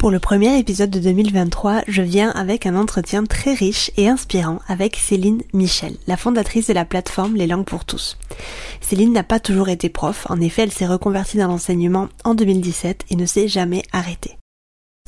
[0.00, 4.58] Pour le premier épisode de 2023, je viens avec un entretien très riche et inspirant
[4.66, 8.16] avec Céline Michel, la fondatrice de la plateforme Les langues pour tous.
[8.80, 13.04] Céline n'a pas toujours été prof, en effet elle s'est reconvertie dans l'enseignement en 2017
[13.10, 14.38] et ne s'est jamais arrêtée.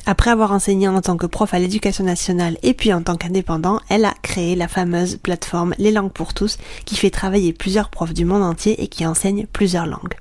[0.05, 3.79] Après avoir enseigné en tant que prof à l'éducation nationale et puis en tant qu'indépendant,
[3.89, 8.13] elle a créé la fameuse plateforme Les langues pour tous qui fait travailler plusieurs profs
[8.13, 10.13] du monde entier et qui enseigne plusieurs langues.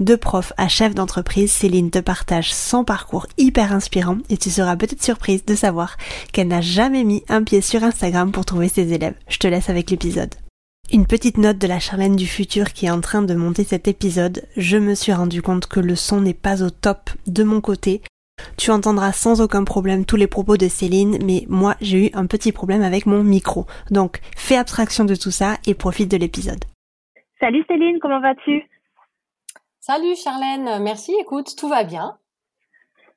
[0.00, 4.76] De prof à chef d'entreprise, Céline te partage son parcours hyper inspirant et tu seras
[4.76, 5.96] peut-être surprise de savoir
[6.32, 9.14] qu'elle n'a jamais mis un pied sur Instagram pour trouver ses élèves.
[9.28, 10.34] Je te laisse avec l'épisode.
[10.90, 13.88] Une petite note de la Charlène du futur qui est en train de monter cet
[13.88, 14.44] épisode.
[14.56, 18.00] Je me suis rendu compte que le son n'est pas au top de mon côté.
[18.56, 22.26] Tu entendras sans aucun problème tous les propos de Céline, mais moi j'ai eu un
[22.26, 23.66] petit problème avec mon micro.
[23.90, 26.64] Donc fais abstraction de tout ça et profite de l'épisode.
[27.38, 28.64] Salut Céline, comment vas-tu?
[29.90, 31.14] Salut Charlène, merci.
[31.18, 32.18] Écoute, tout va bien.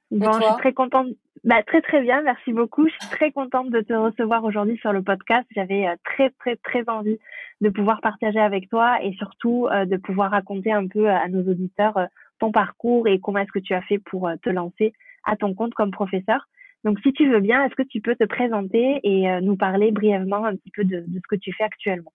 [0.09, 1.07] Bon, je suis très contente.
[1.43, 2.87] Bah, très très bien, merci beaucoup.
[2.87, 5.45] Je suis très contente de te recevoir aujourd'hui sur le podcast.
[5.53, 7.19] J'avais euh, très très très envie
[7.59, 11.41] de pouvoir partager avec toi et surtout euh, de pouvoir raconter un peu à nos
[11.41, 12.05] auditeurs euh,
[12.39, 14.93] ton parcours et comment est-ce que tu as fait pour te lancer
[15.25, 16.47] à ton compte comme professeur.
[16.85, 20.45] Donc si tu veux bien, est-ce que tu peux te présenter et nous parler brièvement
[20.45, 22.13] un petit peu de, de ce que tu fais actuellement?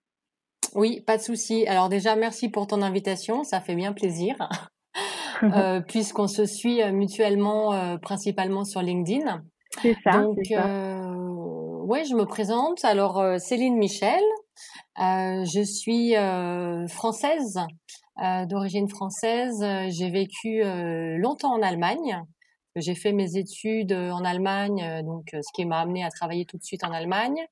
[0.76, 1.66] Oui, pas de souci.
[1.66, 4.36] Alors déjà, merci pour ton invitation, ça fait bien plaisir.
[5.42, 9.42] euh, puisqu'on se suit euh, mutuellement, euh, principalement sur LinkedIn.
[9.82, 10.22] C'est ça.
[10.22, 12.84] Donc, euh, ouais, je me présente.
[12.84, 14.22] Alors, Céline Michel,
[14.96, 16.14] je suis
[16.88, 17.60] française,
[18.48, 19.62] d'origine française.
[19.88, 20.62] J'ai vécu
[21.18, 22.22] longtemps en Allemagne.
[22.76, 26.64] J'ai fait mes études en Allemagne, donc ce qui m'a amené à travailler tout de
[26.64, 27.44] suite en Allemagne.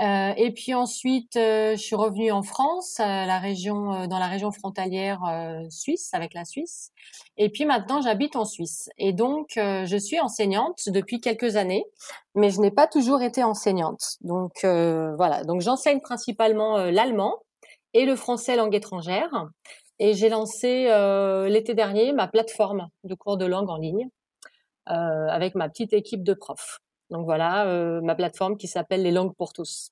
[0.00, 4.28] Euh, et puis ensuite, euh, je suis revenue en France, la région, euh, dans la
[4.28, 5.20] région frontalière
[5.70, 6.92] suisse, avec la Suisse.
[7.36, 8.90] Et puis maintenant, j'habite en Suisse.
[8.98, 11.84] Et donc, je suis enseignante depuis quelques années,
[12.34, 14.16] mais je n'ai pas toujours été enseignante.
[14.20, 15.44] Donc voilà.
[15.44, 17.36] Donc j'enseigne principalement l'allemand
[17.94, 19.48] et le français langue étrangère.
[19.98, 20.88] Et j'ai lancé
[21.48, 24.08] l'été dernier ma plateforme de cours de langue en ligne
[24.86, 26.80] avec ma petite équipe de profs.
[27.10, 29.90] Donc voilà, euh, ma plateforme qui s'appelle Les langues pour tous.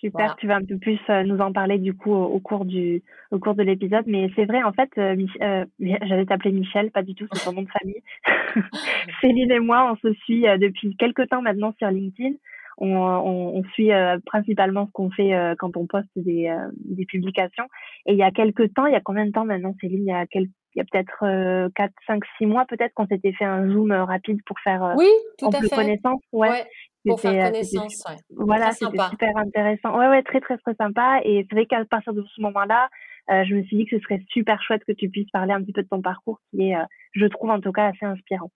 [0.00, 3.02] Super, tu vas un peu plus euh, nous en parler du coup au, cours du
[3.32, 7.02] au cours de l'épisode, mais c'est vrai en fait, euh, euh j'allais t'appeler Michel, pas
[7.02, 8.00] du tout, c'est ton nom de famille.
[9.20, 12.36] Céline et moi, on se suit depuis quelques temps maintenant sur LinkedIn.
[12.80, 13.90] On, on, on suit
[14.24, 17.66] principalement ce qu'on fait quand on poste des, des publications.
[18.06, 20.04] Et il y a quelques temps, il y a combien de temps maintenant, Céline?
[20.04, 23.32] Il y a quelques il y a peut-être 4, 5, 6 mois peut-être qu'on s'était
[23.32, 25.08] fait un zoom euh, rapide pour faire euh, oui,
[25.38, 25.74] tout à fait.
[25.74, 26.20] connaissance.
[26.32, 26.64] Ouais.
[27.04, 28.04] pour faire euh, connaissance.
[28.08, 28.16] Ouais.
[28.30, 29.98] Voilà, c'était super intéressant.
[29.98, 31.20] Ouais, ouais, très, très, très sympa.
[31.24, 32.88] Et c'est vrai qu'à partir de ce moment-là,
[33.30, 35.62] euh, je me suis dit que ce serait super chouette que tu puisses parler un
[35.62, 36.76] petit peu de ton parcours qui est,
[37.12, 38.50] je trouve en tout cas, assez inspirant.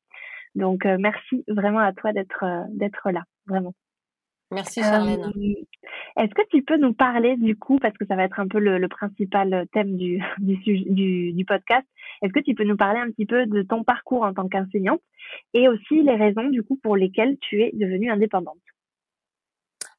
[0.55, 3.72] Donc, merci vraiment à toi d'être d'être là, vraiment.
[4.53, 5.33] Merci Charlène.
[5.35, 8.47] Euh, est-ce que tu peux nous parler du coup, parce que ça va être un
[8.47, 11.87] peu le, principal thème du, du, du, podcast,
[12.21, 15.01] est-ce que tu peux nous parler un petit peu de ton parcours en tant qu'enseignante
[15.55, 18.59] et aussi les raisons du coup pour lesquelles tu es devenue indépendante?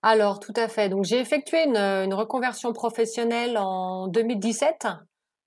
[0.04, 0.90] Alors tout à fait.
[0.90, 4.88] Donc j'ai effectué une, une reconversion professionnelle en 2017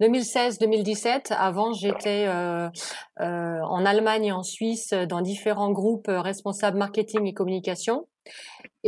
[0.00, 1.32] 2016-2017.
[1.32, 2.68] Avant, j'étais euh,
[3.20, 8.06] euh, en Allemagne et en Suisse dans différents groupes responsables marketing et communication.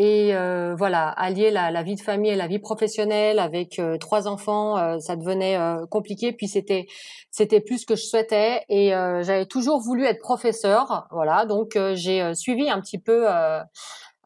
[0.01, 4.29] Et euh, voilà, allier la, vie de famille et la vie professionnelle avec euh, trois
[4.29, 5.59] enfants, euh, ça devenait
[5.91, 6.33] compliqué.
[6.33, 6.87] Puis c'était
[7.33, 11.09] c'était plus ce que je souhaitais et j'avais toujours voulu être professeur.
[11.11, 13.27] Voilà, donc j'ai suivi un petit peu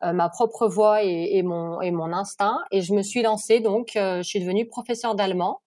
[0.03, 3.61] ma propre voie et, et, mon et mon instinct et je me suis lancée.
[3.61, 5.63] Donc, je suis devenue professeur d'allemand.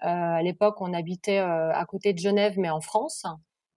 [0.00, 3.24] à l'époque, on habitait à côté de Genève, mais en France.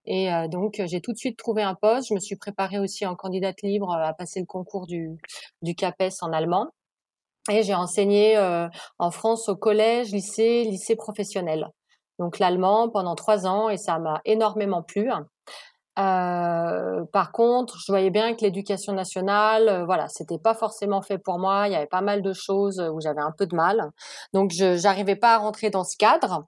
[0.06, 2.08] Et euh, donc, j'ai tout de suite trouvé un poste.
[2.08, 5.18] Je me suis préparée aussi en candidate libre à passer le concours du,
[5.62, 6.68] du CAPES en allemand.
[7.50, 8.68] Et j'ai enseigné euh,
[8.98, 11.68] en France au collège, lycée, lycée professionnel.
[12.18, 15.10] Donc l'allemand pendant trois ans et ça m'a énormément plu.
[15.98, 21.18] Euh, par contre, je voyais bien que l'éducation nationale, euh, voilà, c'était pas forcément fait
[21.18, 21.66] pour moi.
[21.66, 23.90] Il y avait pas mal de choses où j'avais un peu de mal,
[24.32, 26.44] donc je n'arrivais pas à rentrer dans ce cadre.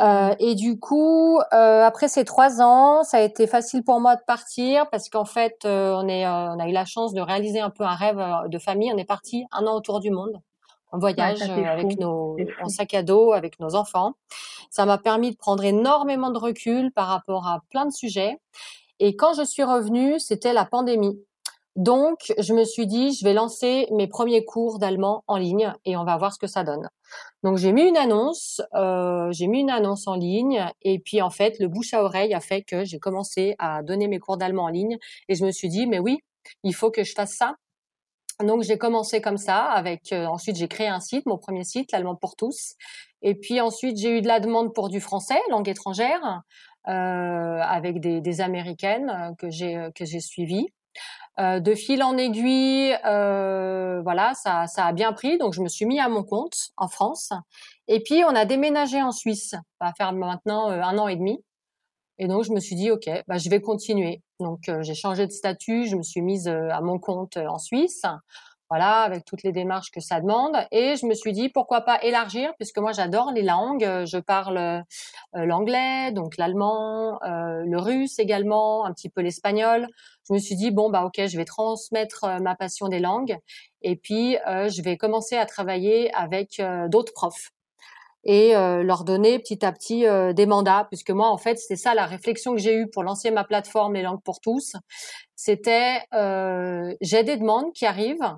[0.00, 4.16] Euh, et du coup, euh, après ces trois ans, ça a été facile pour moi
[4.16, 7.60] de partir parce qu'en fait, euh, on, est, on a eu la chance de réaliser
[7.60, 8.92] un peu un rêve de famille.
[8.92, 10.40] On est parti un an autour du monde.
[10.92, 14.14] un voyage avec nos, en sac à dos, avec nos enfants.
[14.70, 18.38] Ça m'a permis de prendre énormément de recul par rapport à plein de sujets.
[18.98, 21.20] Et quand je suis revenue, c'était la pandémie.
[21.76, 25.96] Donc, je me suis dit, je vais lancer mes premiers cours d'allemand en ligne et
[25.96, 26.88] on va voir ce que ça donne.
[27.42, 31.30] Donc, j'ai mis une annonce, euh, j'ai mis une annonce en ligne et puis en
[31.30, 34.64] fait, le bouche à oreille a fait que j'ai commencé à donner mes cours d'allemand
[34.64, 34.98] en ligne
[35.28, 36.20] et je me suis dit, mais oui,
[36.62, 37.56] il faut que je fasse ça.
[38.40, 39.64] Donc, j'ai commencé comme ça.
[39.64, 42.74] Avec euh, ensuite, j'ai créé un site, mon premier site, l'allemand pour tous.
[43.22, 46.42] Et puis ensuite, j'ai eu de la demande pour du français, langue étrangère,
[46.88, 50.66] euh, avec des, des américaines euh, que j'ai que j'ai suivies.
[51.40, 55.36] Euh, de fil en aiguille, euh, voilà, ça, ça a bien pris.
[55.36, 57.32] Donc, je me suis mis à mon compte en France.
[57.88, 59.50] Et puis, on a déménagé en Suisse.
[59.50, 61.42] Ça va faire maintenant euh, un an et demi.
[62.18, 64.22] Et donc, je me suis dit, OK, bah, je vais continuer.
[64.38, 65.86] Donc, j'ai changé de statut.
[65.86, 68.02] Je me suis mise à mon compte en Suisse
[68.74, 70.56] voilà, avec toutes les démarches que ça demande.
[70.72, 73.88] Et je me suis dit pourquoi pas élargir, puisque moi j'adore les langues.
[74.04, 74.82] Je parle euh,
[75.32, 79.86] l'anglais, donc l'allemand, euh, le russe également, un petit peu l'espagnol.
[80.28, 83.38] Je me suis dit bon bah ok, je vais transmettre euh, ma passion des langues
[83.82, 87.50] et puis je vais commencer à travailler avec d'autres profs
[88.24, 92.06] et leur donner petit à petit des mandats, puisque moi en fait c'est ça la
[92.06, 94.72] réflexion que j'ai eue pour lancer ma plateforme Les langues pour tous.
[95.36, 96.00] C'était
[97.02, 98.34] j'ai des demandes qui arrivent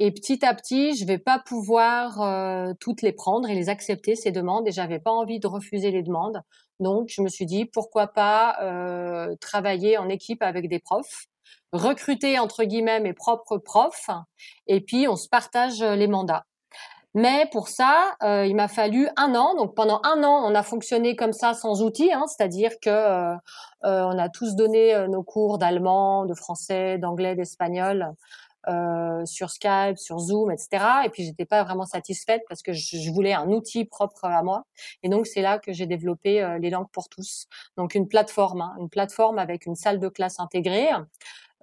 [0.00, 4.16] et petit à petit, je vais pas pouvoir euh, toutes les prendre et les accepter
[4.16, 4.66] ces demandes.
[4.66, 6.42] Et j'avais pas envie de refuser les demandes.
[6.80, 11.26] Donc, je me suis dit pourquoi pas euh, travailler en équipe avec des profs,
[11.72, 14.10] recruter entre guillemets mes propres profs,
[14.66, 16.44] et puis on se partage les mandats.
[17.16, 19.54] Mais pour ça, euh, il m'a fallu un an.
[19.54, 23.34] Donc pendant un an, on a fonctionné comme ça sans outils, hein, c'est-à-dire que
[23.86, 28.14] on a tous donné nos cours d'allemand, de français, d'anglais, d'espagnol
[28.68, 30.84] euh, sur Skype, sur Zoom, etc.
[31.04, 34.64] Et puis j'étais pas vraiment satisfaite parce que je, voulais un outil propre à moi.
[35.02, 37.46] Et donc c'est là que j'ai développé euh, les langues pour tous.
[37.76, 40.88] Donc une plateforme, hein, une plateforme avec une salle de classe intégrée.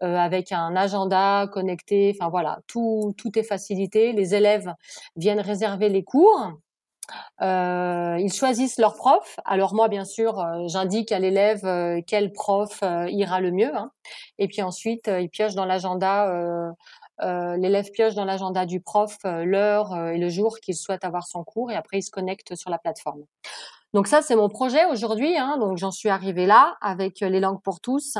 [0.03, 4.13] Euh, avec un agenda connecté, enfin voilà, tout, tout est facilité.
[4.13, 4.73] Les élèves
[5.15, 6.53] viennent réserver les cours,
[7.41, 9.39] euh, ils choisissent leur prof.
[9.45, 13.75] Alors moi, bien sûr, euh, j'indique à l'élève euh, quel prof ira le mieux.
[13.75, 13.91] Hein.
[14.39, 16.27] Et puis ensuite, il pioche dans l'agenda.
[17.19, 21.71] l'élève pioche dans l'agenda du prof l'heure et le jour qu'il souhaite avoir son cours
[21.71, 23.23] et après il se connecte sur la plateforme.
[23.93, 25.37] Donc ça, c'est mon projet aujourd'hui.
[25.37, 25.57] Hein.
[25.59, 28.17] Donc j'en suis arrivée là avec les langues pour tous.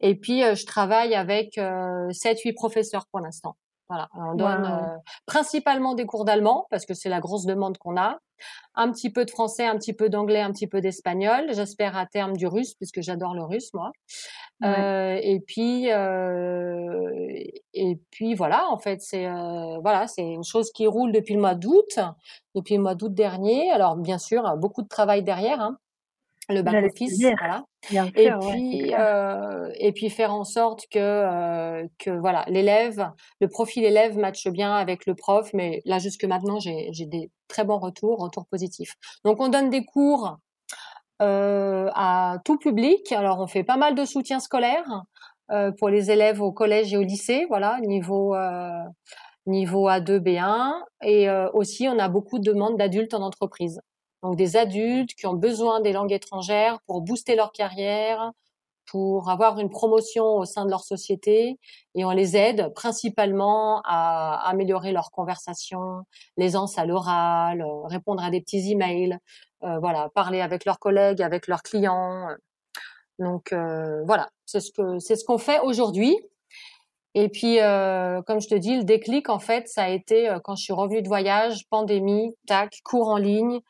[0.00, 3.56] Et puis je travaille avec euh, 7-8 professeurs pour l'instant.
[3.90, 4.96] Voilà, on donne euh,
[5.26, 8.18] principalement des cours d'allemand parce que c'est la grosse demande qu'on a.
[8.76, 11.52] Un petit peu de français, un petit peu d'anglais, un petit peu d'espagnol.
[11.52, 13.90] J'espère à terme du russe puisque j'adore le russe moi.
[14.62, 17.10] Euh, et puis euh,
[17.74, 19.26] et puis voilà, en fait c'est
[19.82, 21.98] voilà c'est une chose qui roule depuis le mois d'août,
[22.54, 23.72] depuis le mois d'août dernier.
[23.72, 25.60] Alors bien sûr beaucoup de travail derrière.
[25.60, 25.78] Hein
[26.50, 27.64] le back office, voilà.
[28.14, 33.10] et puis euh, et puis faire en sorte que euh, que voilà l'élève,
[33.40, 35.50] le profil élève matche bien avec le prof.
[35.54, 38.94] Mais là jusque maintenant j'ai j'ai des très bons retours, retours positifs.
[39.24, 40.38] Donc on donne des cours
[41.22, 43.12] euh, à tout public.
[43.12, 45.02] Alors on fait pas mal de soutien scolaire
[45.78, 48.36] pour les élèves au collège et au lycée, voilà niveau
[49.46, 53.80] niveau A2 B1 et aussi on a beaucoup de demandes d'adultes en entreprise
[54.22, 58.32] donc des adultes qui ont besoin des langues étrangères pour booster leur carrière,
[58.86, 61.58] pour avoir une promotion au sein de leur société
[61.94, 66.02] et on les aide principalement à améliorer leur conversation,
[66.36, 69.16] l'aisance à l'oral, répondre à des petits emails,
[69.62, 72.28] euh, voilà, parler avec leurs collègues, avec leurs clients.
[73.20, 76.16] Donc euh, voilà, c'est ce que c'est ce qu'on fait aujourd'hui.
[77.14, 80.38] Et puis, euh, comme je te dis, le déclic, en fait, ça a été euh,
[80.38, 83.60] quand je suis revenue de voyage, pandémie, tac, cours en ligne,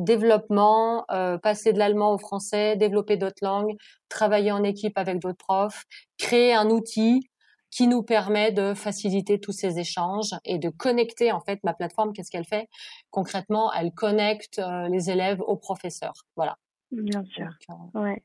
[0.00, 3.76] développement, euh, passer de l'allemand au français, développer d'autres langues,
[4.08, 5.84] travailler en équipe avec d'autres profs,
[6.18, 7.28] créer un outil
[7.70, 12.12] qui nous permet de faciliter tous ces échanges et de connecter en fait ma plateforme.
[12.12, 12.68] Qu'est-ce qu'elle fait?
[13.10, 16.14] Concrètement Elle connecte euh, les élèves aux professeurs.
[16.36, 16.56] Voilà.
[16.92, 17.48] Bien sûr.
[17.70, 18.22] Euh, ouais.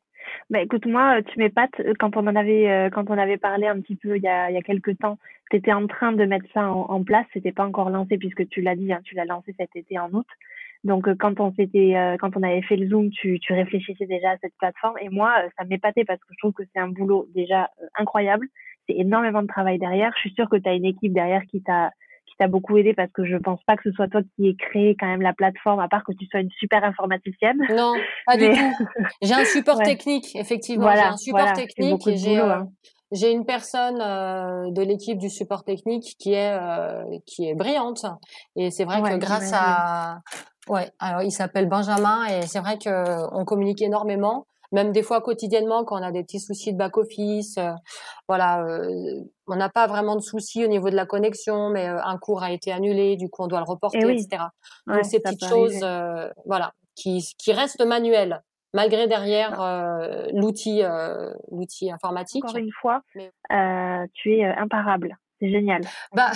[0.52, 1.82] Bah, écoute, moi, tu m'épates.
[1.98, 4.54] Quand on en avait, quand on avait parlé un petit peu il y a, il
[4.54, 5.18] y a quelques temps,
[5.50, 7.26] tu étais en train de mettre ça en, en place.
[7.34, 10.12] C'était pas encore lancé puisque tu l'as dit, hein, tu l'as lancé cet été en
[10.12, 10.28] août.
[10.84, 14.06] Donc euh, quand on s'était, euh, quand on avait fait le zoom, tu, tu réfléchissais
[14.06, 16.80] déjà à cette plateforme et moi euh, ça m'épatait parce que je trouve que c'est
[16.80, 18.48] un boulot déjà incroyable.
[18.88, 20.12] C'est énormément de travail derrière.
[20.16, 21.92] Je suis sûre que tu as une équipe derrière qui t'a
[22.26, 24.56] qui t'a beaucoup aidé parce que je pense pas que ce soit toi qui ait
[24.56, 27.58] créé quand même la plateforme, à part que tu sois une super informaticienne.
[27.76, 27.94] Non,
[28.26, 28.86] pas du tout.
[29.22, 30.84] J'ai un support technique, effectivement.
[30.84, 32.68] Voilà, j'ai un support technique et j'ai hein.
[33.12, 36.58] j'ai une personne de l'équipe du support technique qui est
[37.26, 38.06] qui est brillante
[38.56, 40.22] et c'est vrai que grâce à
[40.70, 45.20] ouais alors il s'appelle Benjamin et c'est vrai que on communique énormément même des fois
[45.22, 47.58] quotidiennement quand on a des petits soucis de back office
[48.28, 48.66] voilà
[49.48, 52.52] on n'a pas vraiment de soucis au niveau de la connexion mais un cours a
[52.52, 54.44] été annulé du coup on doit le reporter etc
[54.86, 55.84] donc ces petites choses
[56.46, 58.42] voilà qui qui restent manuelles
[58.74, 62.46] malgré derrière euh, l'outil euh, l'outil informatique.
[62.46, 63.02] Encore une fois,
[63.52, 65.18] euh, tu es imparable.
[65.42, 65.82] C'est génial.
[66.14, 66.32] Bah,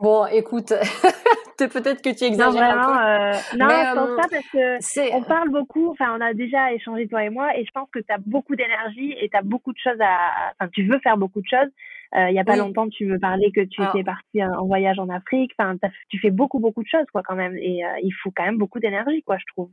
[0.00, 0.72] bon, écoute,
[1.66, 3.58] peut-être que tu exagères non, un peu.
[3.58, 5.90] non, je pense pas parce que on parle beaucoup.
[5.90, 8.54] Enfin, on a déjà échangé toi et moi, et je pense que tu as beaucoup
[8.54, 10.52] d'énergie et tu as beaucoup de choses à.
[10.58, 11.70] Enfin, tu veux faire beaucoup de choses.
[12.14, 15.08] Il y a pas longtemps, tu me parlais que tu étais partie en voyage en
[15.10, 15.52] Afrique.
[15.58, 15.76] Enfin,
[16.08, 17.56] tu fais beaucoup beaucoup de choses, quoi, quand même.
[17.56, 19.70] Et il faut quand même beaucoup d'énergie, quoi, je trouve.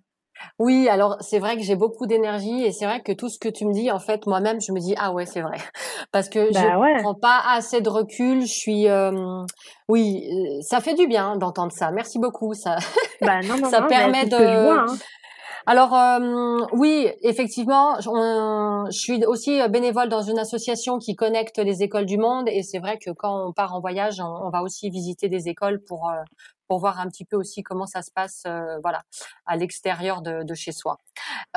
[0.60, 3.50] Oui, alors c'est vrai que j'ai beaucoup d'énergie et c'est vrai que tout ce que
[3.50, 5.58] tu me dis, en fait, moi-même, je me dis ah ouais, c'est vrai,
[6.12, 8.42] parce que bah je prends pas assez de recul.
[8.42, 8.88] Je suis,
[9.88, 10.24] oui,
[10.62, 11.92] ça fait du bien d'entendre ça.
[11.92, 12.78] Merci beaucoup, ça,
[13.22, 14.98] bah, non, non, ça non, permet de.
[15.66, 15.98] Alors
[16.74, 22.48] oui, effectivement, je suis aussi bénévole dans une association qui connecte les écoles du monde
[22.48, 25.82] et c'est vrai que quand on part en voyage, on, va aussi visiter des écoles
[25.88, 26.12] pour
[26.68, 29.04] pour voir un petit peu aussi comment ça se passe, euh, voilà,
[29.46, 30.98] à l'extérieur de, de, chez soi.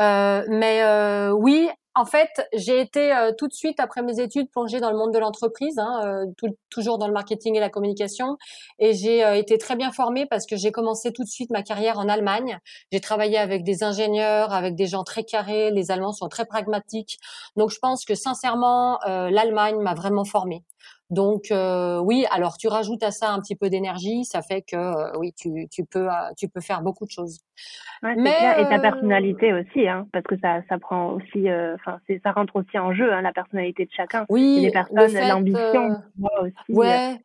[0.00, 1.68] Euh, mais euh, oui,
[1.98, 5.12] en fait, j'ai été euh, tout de suite après mes études plongée dans le monde
[5.12, 8.36] de l'entreprise, hein, euh, toujours dans le marketing et la communication,
[8.78, 11.98] et j'ai été très bien formée parce que j'ai commencé tout de suite ma carrière
[11.98, 12.58] en Allemagne.
[12.92, 15.70] J'ai travaillé avec des ingénieurs, avec des gens très carrés.
[15.70, 17.18] Les Allemands sont très pragmatiques,
[17.56, 20.62] donc je pense que sincèrement, l'Allemagne m'a vraiment formée.
[21.10, 24.76] Donc euh, oui, alors tu rajoutes à ça un petit peu d'énergie, ça fait que
[24.76, 27.40] euh, oui, tu, tu peux euh, tu peux faire beaucoup de choses.
[28.02, 28.58] Ouais, Mais clair.
[28.58, 32.78] et ta personnalité aussi, hein, parce que ça ça prend aussi, enfin ça rentre aussi
[32.78, 34.26] en jeu, hein, la personnalité de chacun.
[34.28, 35.96] Oui, les personnes, l'ambition.
[36.68, 37.16] Ouais, euh,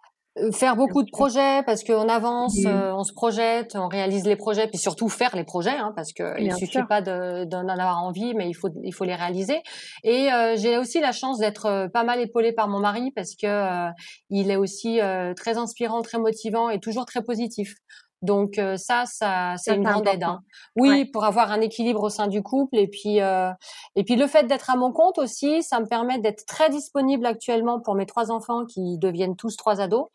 [0.51, 4.67] faire beaucoup de projets parce qu'on avance, euh, on se projette, on réalise les projets,
[4.67, 8.49] puis surtout faire les projets, hein, parce que il suffit pas d'en avoir envie, mais
[8.49, 9.61] il faut il faut les réaliser.
[10.03, 13.89] Et euh, j'ai aussi la chance d'être pas mal épaulée par mon mari parce que
[14.29, 14.99] il est aussi
[15.35, 17.75] très inspirant, très motivant et toujours très positif.
[18.23, 20.23] Donc euh, ça, ça c'est une grande aide.
[20.23, 20.41] Hein.
[20.77, 23.51] Oui, pour avoir un équilibre au sein du couple et puis euh,
[23.97, 27.25] et puis le fait d'être à mon compte aussi, ça me permet d'être très disponible
[27.25, 30.07] actuellement pour mes trois enfants qui deviennent tous trois ados.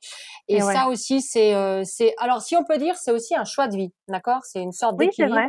[0.49, 3.69] Et, ça aussi, c'est euh, c'est alors si on peut dire, c'est aussi un choix
[3.69, 4.41] de vie, d'accord?
[4.45, 5.37] C'est une sorte d'équilibre.
[5.37, 5.43] Oui,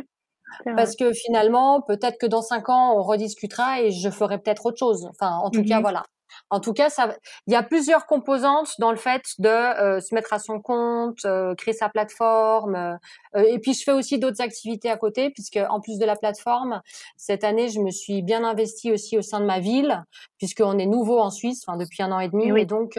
[0.58, 0.76] c'est vrai.
[0.76, 4.78] Parce que finalement, peut-être que dans cinq ans, on rediscutera et je ferai peut-être autre
[4.78, 5.08] chose.
[5.08, 6.02] Enfin, en tout cas, mmh voilà.
[6.50, 10.14] En tout cas, ça, il y a plusieurs composantes dans le fait de euh, se
[10.14, 12.98] mettre à son compte, euh, créer sa plateforme.
[13.36, 16.16] Euh, et puis, je fais aussi d'autres activités à côté, puisque en plus de la
[16.16, 16.80] plateforme,
[17.16, 20.04] cette année, je me suis bien investie aussi au sein de ma ville,
[20.38, 22.94] puisqu'on est nouveau en Suisse, enfin depuis un an et demi, et donc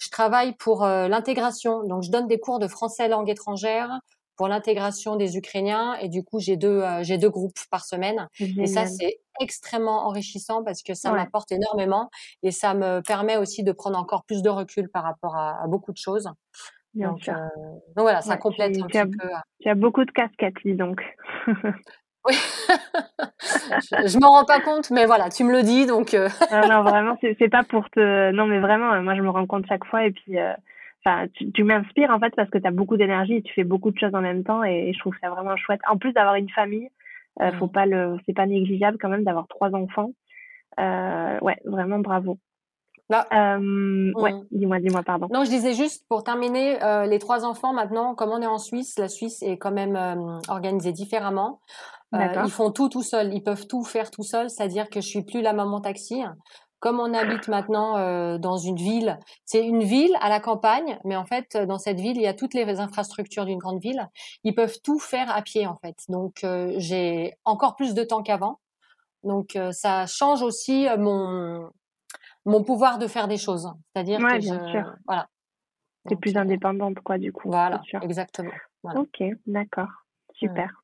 [0.00, 1.82] je travaille pour l'intégration.
[1.84, 4.00] Donc, je donne des cours de français langue étrangère
[4.40, 5.96] pour l'intégration des Ukrainiens.
[6.00, 8.26] Et du coup, j'ai deux, euh, j'ai deux groupes par semaine.
[8.38, 12.08] Et ça, c'est extrêmement enrichissant parce que ça m'apporte énormément
[12.42, 15.92] et ça me permet aussi de prendre encore plus de recul par rapport à, beaucoup
[15.92, 16.30] de choses.
[16.94, 17.32] donc, euh,
[17.94, 19.26] donc, voilà, ça complète un petit peu.
[19.26, 19.36] Euh.
[19.60, 21.02] Tu as beaucoup de casquettes, dis donc.
[22.26, 22.34] Oui,
[23.40, 26.12] je, je m'en rends pas compte, mais voilà, tu me le dis, donc.
[26.12, 28.30] non, non, vraiment, c'est pas pour te.
[28.32, 30.36] Non, mais vraiment, moi, je me rends compte chaque fois, et puis
[31.04, 33.64] enfin tu, tu m'inspires en fait parce que tu as beaucoup d'énergie et tu fais
[33.64, 35.80] beaucoup de choses en même temps et, je trouve ça vraiment chouette.
[35.88, 36.88] En plus d'avoir une famille
[37.40, 40.12] euh, faut pas le c'est pas négligeable quand même d'avoir trois enfants.
[40.78, 42.38] Euh, ouais vraiment bravo.
[43.10, 45.26] Bah, euh, ouais, dis-moi, dis-moi, pardon.
[45.32, 48.58] Non, je disais juste pour terminer, euh, les trois enfants maintenant, comme on est en
[48.58, 51.60] Suisse, la Suisse est quand même euh, organisée différemment.
[52.12, 55.22] Ils font tout tout seuls, ils peuvent tout faire tout seuls, c'est-à-dire que je suis
[55.24, 56.22] plus la maman taxi
[56.80, 61.14] comme on habite maintenant euh, dans une ville, c'est une ville à la campagne, mais
[61.14, 64.08] en fait, dans cette ville, il y a toutes les infrastructures d'une grande ville.
[64.44, 65.96] Ils peuvent tout faire à pied, en fait.
[66.08, 68.60] Donc, euh, j'ai encore plus de temps qu'avant.
[69.22, 71.70] Donc, euh, ça change aussi mon
[72.46, 73.70] mon pouvoir de faire des choses.
[73.92, 74.94] C'est-à-dire que bien je, sûr.
[75.06, 75.28] voilà.
[76.08, 77.50] C'est plus indépendante, quoi, du coup.
[77.50, 78.52] Voilà, exactement.
[78.82, 79.90] Ok, d'accord,
[80.32, 80.79] super.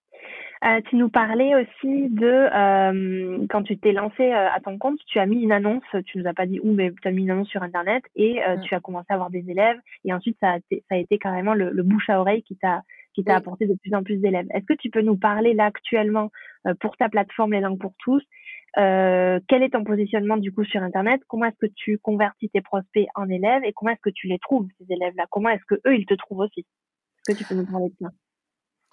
[0.67, 4.99] Euh, tu nous parlais aussi de euh, quand tu t'es lancé euh, à ton compte,
[5.07, 7.23] tu as mis une annonce, tu nous as pas dit où, mais tu as mis
[7.23, 8.63] une annonce sur Internet et mm.
[8.63, 11.19] tu as commencé à avoir des élèves et ensuite ça a été, ça a été
[11.19, 12.83] carrément le, bouche à oreille qui t'a
[13.15, 14.47] qui t'a apporté de plus en plus d'élèves.
[14.53, 16.31] Est-ce que tu peux nous parler là actuellement
[16.81, 18.23] pour ta plateforme Les Langues pour tous
[18.75, 21.21] quel est ton positionnement du coup sur Internet?
[21.29, 24.39] Comment est-ce que tu convertis tes prospects en élèves et comment est-ce que tu les
[24.39, 25.27] trouves ces élèves-là?
[25.31, 26.67] Comment est-ce que eux ils te trouvent aussi?
[27.29, 28.11] Est-ce que tu peux nous parler de ça?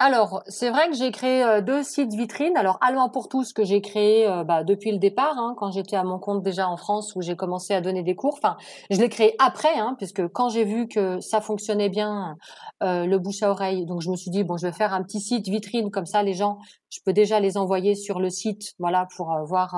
[0.00, 2.56] Alors, c'est vrai que j'ai créé euh, deux sites vitrines.
[2.56, 5.94] Alors, Allemand pour tous que j'ai créé euh, bah, depuis le départ, hein, quand j'étais
[5.94, 8.34] à mon compte déjà en France, où j'ai commencé à donner des cours.
[8.34, 8.56] Enfin,
[8.90, 12.36] je l'ai créé après, hein, puisque quand j'ai vu que ça fonctionnait bien,
[12.82, 15.02] euh, le bouche à oreille, donc je me suis dit bon, je vais faire un
[15.04, 16.58] petit site vitrine comme ça, les gens,
[16.94, 19.74] je peux déjà les envoyer sur le site, voilà, pour voir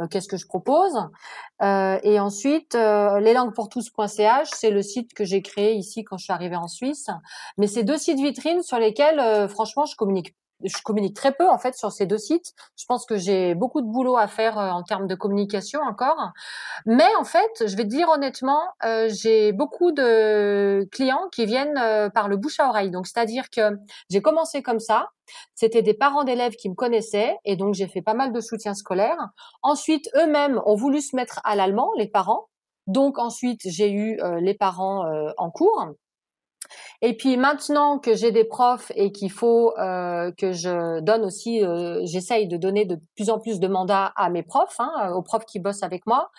[0.00, 0.96] euh, qu'est-ce que je propose.
[1.62, 6.32] Euh, et ensuite, euh, leslanguespourtous.ch, c'est le site que j'ai créé ici quand je suis
[6.32, 7.08] arrivée en Suisse.
[7.58, 10.34] Mais c'est deux sites vitrines sur lesquels, euh, franchement, je communique
[10.64, 12.52] je communique très peu en fait sur ces deux sites.
[12.76, 16.32] Je pense que j'ai beaucoup de boulot à faire en termes de communication encore.
[16.86, 21.80] Mais en fait, je vais te dire honnêtement, euh, j'ai beaucoup de clients qui viennent
[22.14, 22.90] par le bouche à oreille.
[22.90, 23.78] Donc c'est-à-dire que
[24.10, 25.10] j'ai commencé comme ça.
[25.54, 28.74] C'était des parents d'élèves qui me connaissaient et donc j'ai fait pas mal de soutien
[28.74, 29.16] scolaire.
[29.62, 32.48] Ensuite, eux-mêmes ont voulu se mettre à l'allemand, les parents.
[32.86, 35.88] Donc ensuite, j'ai eu euh, les parents euh, en cours.
[37.02, 41.62] Et puis maintenant que j'ai des profs et qu'il faut euh, que je donne aussi,
[42.04, 45.46] j'essaye de donner de plus en plus de mandats à mes profs, hein, aux profs
[45.46, 46.30] qui bossent avec moi.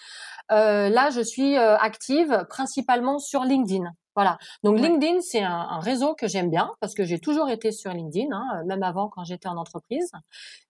[0.49, 3.85] là, je suis active principalement sur LinkedIn.
[4.17, 4.39] Voilà.
[4.63, 8.35] Donc LinkedIn, c'est un, réseau que j'aime bien parce que j'ai toujours été sur LinkedIn,
[8.35, 10.09] hein, même avant quand j'étais en entreprise.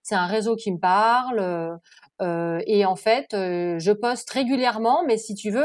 [0.03, 1.77] C'est un réseau qui me parle euh,
[2.21, 5.63] euh et en fait, euh, je poste régulièrement, mais si tu veux,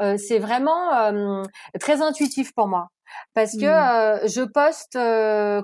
[0.00, 1.44] euh, c'est vraiment
[1.78, 2.88] très intuitif pour moi
[3.34, 4.28] parce que mmh.
[4.28, 4.98] je poste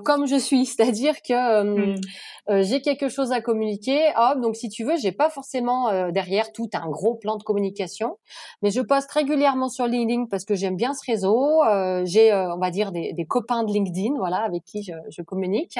[0.03, 2.01] comme je suis, c'est-à-dire que mmh.
[2.49, 4.11] J'ai quelque chose à communiquer.
[4.17, 8.17] Hop, donc si tu veux, j'ai pas forcément derrière tout un gros plan de communication,
[8.61, 11.61] mais je poste régulièrement sur LinkedIn parce que j'aime bien ce réseau.
[12.05, 15.79] j'ai, on va dire, des, des, copains de LinkedIn, voilà, avec qui je, je communique.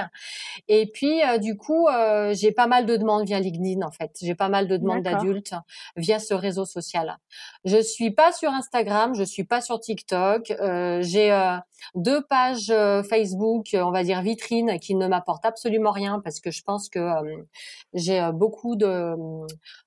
[0.68, 1.88] Et puis du coup,
[2.32, 4.12] j'ai pas mal de demandes via LinkedIn en fait.
[4.22, 5.54] J'ai pas mal de demandes d'adultes
[5.96, 7.18] via ce réseau social.
[7.66, 10.54] Je suis pas sur Instagram, je suis pas sur TikTok.
[11.02, 11.32] j'ai
[11.96, 16.40] deux pages euh, Facebook, euh, on va dire vitrine, qui ne m'apportent absolument rien parce
[16.40, 17.00] que je pense que
[17.94, 19.16] j'ai beaucoup de,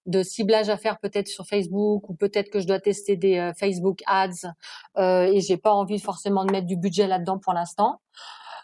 [0.06, 4.02] de ciblage à faire peut-être sur Facebook ou peut-être que je dois tester des Facebook
[4.06, 4.52] Ads
[4.98, 8.00] et j'ai pas envie forcément de mettre du budget là-dedans pour l'instant.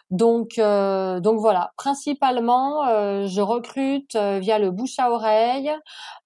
[0.09, 1.71] Donc, euh, donc voilà.
[1.77, 5.71] Principalement, euh, je recrute euh, via le bouche à oreille,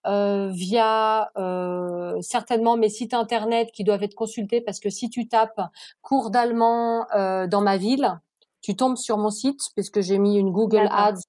[0.05, 1.31] via
[2.21, 5.61] certainement mes sites internet qui doivent être consultés parce que si tu tapes
[6.01, 8.19] cours d'allemand dans ma ville,
[8.61, 11.21] tu tombes sur mon site puisque j'ai mis une Google Ads.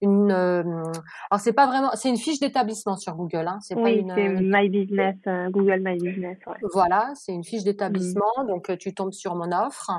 [0.00, 3.48] Une, alors c'est pas vraiment, c'est une fiche d'établissement sur Google.
[3.48, 4.12] Hein, c'est pas une.
[4.14, 5.16] c'est My Business,
[5.50, 6.38] Google My Business.
[6.46, 6.54] Ouais.
[6.72, 9.90] Voilà, c'est une fiche d'établissement, donc tu tombes sur mon offre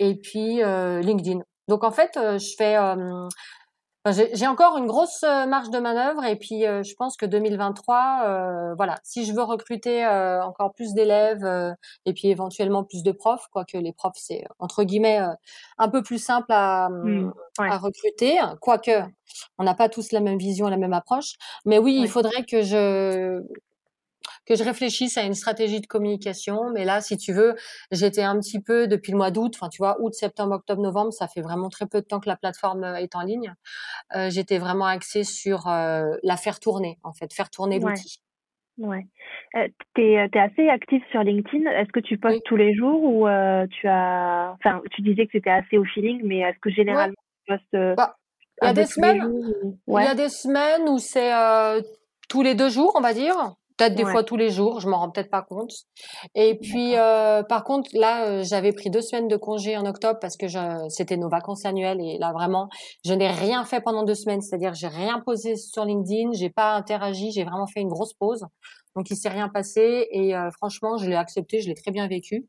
[0.00, 1.40] et puis euh, LinkedIn.
[1.68, 2.76] Donc en fait, euh, je fais
[4.06, 8.98] j'ai encore une grosse euh, marge de manœuvre et puis je pense que 2023, voilà,
[9.02, 11.46] si je veux recruter encore plus d'élèves
[12.06, 15.20] et puis éventuellement plus de profs, quoique les profs c'est entre guillemets
[15.78, 19.02] un peu plus simple à, mmh, à recruter, quoique
[19.58, 21.34] on n'a pas tous la même vision, la même approche,
[21.64, 23.42] mais oui, il faudrait que je
[24.46, 26.70] que je réfléchisse à une stratégie de communication.
[26.74, 27.54] Mais là, si tu veux,
[27.90, 31.12] j'étais un petit peu depuis le mois d'août, enfin tu vois, août, septembre, octobre, novembre,
[31.12, 33.54] ça fait vraiment très peu de temps que la plateforme euh, est en ligne.
[34.16, 38.20] Euh, j'étais vraiment axée sur euh, la faire tourner, en fait, faire tourner l'outil.
[38.78, 39.06] Ouais.
[39.56, 41.70] Euh, tu es, assez active sur LinkedIn.
[41.70, 43.26] Est-ce que tu postes tous les jours ou
[43.70, 44.56] tu as.
[44.58, 47.14] Enfin, tu disais que c'était assez au feeling, mais est-ce que généralement
[47.46, 47.96] tu postes.
[47.96, 48.16] Bah,
[48.62, 49.30] il y a des semaines.
[49.86, 51.30] Il y a des semaines où c'est
[52.28, 54.98] tous les deux jours, on va dire peut-être des fois tous les jours, je m'en
[54.98, 55.72] rends peut-être pas compte.
[56.34, 60.18] Et puis euh, par contre là, euh, j'avais pris deux semaines de congé en octobre
[60.20, 60.46] parce que
[60.88, 62.68] c'était nos vacances annuelles et là vraiment,
[63.04, 66.74] je n'ai rien fait pendant deux semaines, c'est-à-dire j'ai rien posé sur LinkedIn, j'ai pas
[66.74, 68.46] interagi, j'ai vraiment fait une grosse pause.
[68.96, 72.08] Donc il s'est rien passé et euh, franchement, je l'ai accepté, je l'ai très bien
[72.08, 72.46] vécu.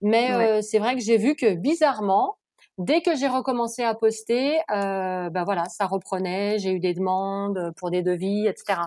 [0.00, 2.36] Mais c'est vrai que j'ai vu que bizarrement,
[2.78, 6.58] Dès que j'ai recommencé à poster, euh, ben voilà, ça reprenait.
[6.58, 8.80] J'ai eu des demandes pour des devis, etc.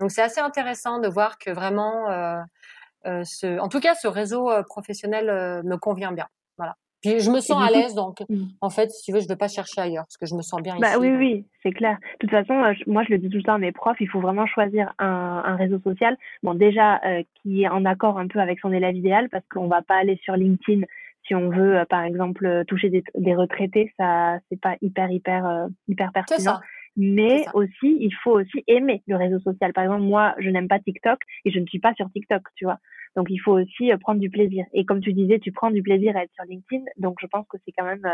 [0.00, 2.40] Donc c'est assez intéressant de voir que vraiment, euh,
[3.06, 6.26] euh ce, en tout cas, ce réseau professionnel me convient bien.
[6.58, 6.76] Voilà.
[7.00, 8.44] Puis je me sens à l'aise, donc mmh.
[8.60, 10.42] en fait, si tu veux, je ne veux pas chercher ailleurs parce que je me
[10.42, 10.98] sens bien bah, ici.
[10.98, 11.96] Oui, oui, c'est clair.
[12.20, 12.54] De toute façon,
[12.88, 15.42] moi, je le dis tout le temps à mes profs, il faut vraiment choisir un,
[15.44, 17.00] un réseau social, bon déjà
[17.36, 20.18] qui est en accord un peu avec son élève idéal, parce qu'on va pas aller
[20.24, 20.82] sur LinkedIn
[21.28, 25.10] si on veut, euh, par exemple, euh, toucher des, des retraités, ça, c'est pas hyper,
[25.10, 26.58] hyper, euh, hyper pertinent.
[26.96, 29.72] Mais aussi, il faut aussi aimer le réseau social.
[29.72, 32.64] Par exemple, moi, je n'aime pas TikTok et je ne suis pas sur TikTok, tu
[32.64, 32.78] vois.
[33.14, 34.64] Donc, il faut aussi prendre du plaisir.
[34.72, 36.84] Et comme tu disais, tu prends du plaisir à être sur LinkedIn.
[36.96, 38.06] Donc, je pense que c'est quand même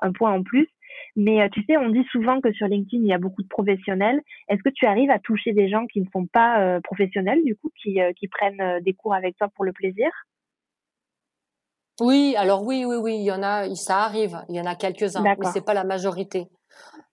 [0.00, 0.68] un point en plus.
[1.16, 4.22] Mais tu sais, on dit souvent que sur LinkedIn, il y a beaucoup de professionnels.
[4.48, 7.70] Est-ce que tu arrives à toucher des gens qui ne sont pas professionnels, du coup,
[7.82, 10.08] qui, qui prennent des cours avec toi pour le plaisir?
[12.00, 14.74] Oui, alors oui, oui, oui, il y en a, ça arrive, il y en a
[14.74, 16.48] quelques-uns, mais c'est pas la majorité.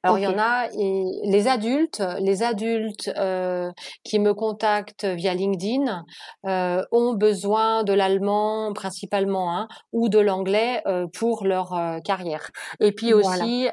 [0.03, 3.69] Alors il y en a et les adultes, les adultes euh,
[4.03, 6.05] qui me contactent via LinkedIn
[6.45, 12.51] euh, ont besoin de l'allemand principalement hein, ou de l'anglais euh, pour leur euh, carrière.
[12.79, 13.69] Et puis aussi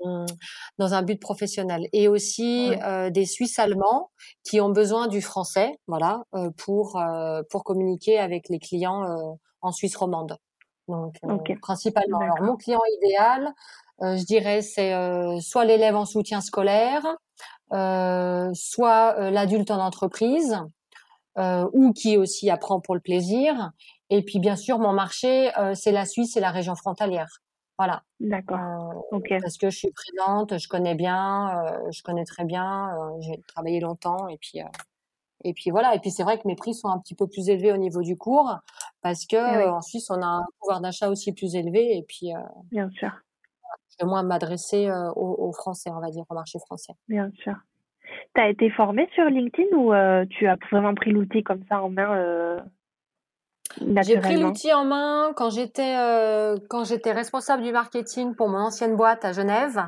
[0.00, 0.26] hum,
[0.78, 4.10] dans un but professionnel et aussi euh, des Suisses allemands
[4.44, 7.00] qui ont besoin du français, voilà, euh, pour
[7.50, 9.04] pour communiquer avec les clients
[9.62, 10.36] en Suisse romande.
[10.88, 12.18] Donc principalement.
[12.18, 13.52] Alors mon client idéal,
[14.02, 17.04] euh, je dirais, c'est euh, soit l'élève en soutien scolaire,
[17.72, 20.58] euh, soit l'adulte en entreprise,
[21.72, 23.70] ou qui aussi apprend pour le plaisir.
[24.10, 27.42] Et puis bien sûr, mon marché, c'est la Suisse et la région frontalière.
[27.78, 28.02] Voilà.
[28.18, 29.04] D'accord.
[29.40, 34.26] Parce que je suis présente, je connais bien, je connais très bien, j'ai travaillé longtemps
[34.26, 34.60] et puis
[35.44, 35.94] et puis voilà.
[35.94, 38.02] Et puis c'est vrai que mes prix sont un petit peu plus élevés au niveau
[38.02, 38.58] du cours
[39.02, 42.32] parce que eh en Suisse on a un pouvoir d'achat aussi plus élevé et puis.
[42.70, 43.10] bien sûr
[44.04, 46.92] moins m'adresser euh, aux, Français, on va dire, au marché français.
[47.08, 47.54] Bien sûr.
[48.34, 51.82] Tu as été formée sur LinkedIn ou euh, tu as vraiment pris l'outil comme ça
[51.82, 52.58] en main euh,
[54.02, 55.94] J'ai pris l'outil en main quand j'étais
[56.68, 59.82] quand j'étais responsable du marketing pour mon ancienne boîte à Genève.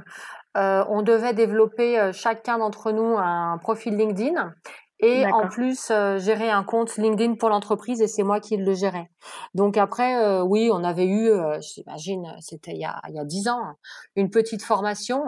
[0.55, 4.53] on devait développer chacun d'entre nous un profil LinkedIn
[5.03, 8.75] et en plus euh, gérer un compte LinkedIn pour l'entreprise et c'est moi qui le
[8.75, 9.11] gérais.
[9.55, 13.19] Donc après, euh, oui, on avait eu, euh, j'imagine, c'était il y a il y
[13.19, 13.75] a dix ans,
[14.17, 15.23] une petite formation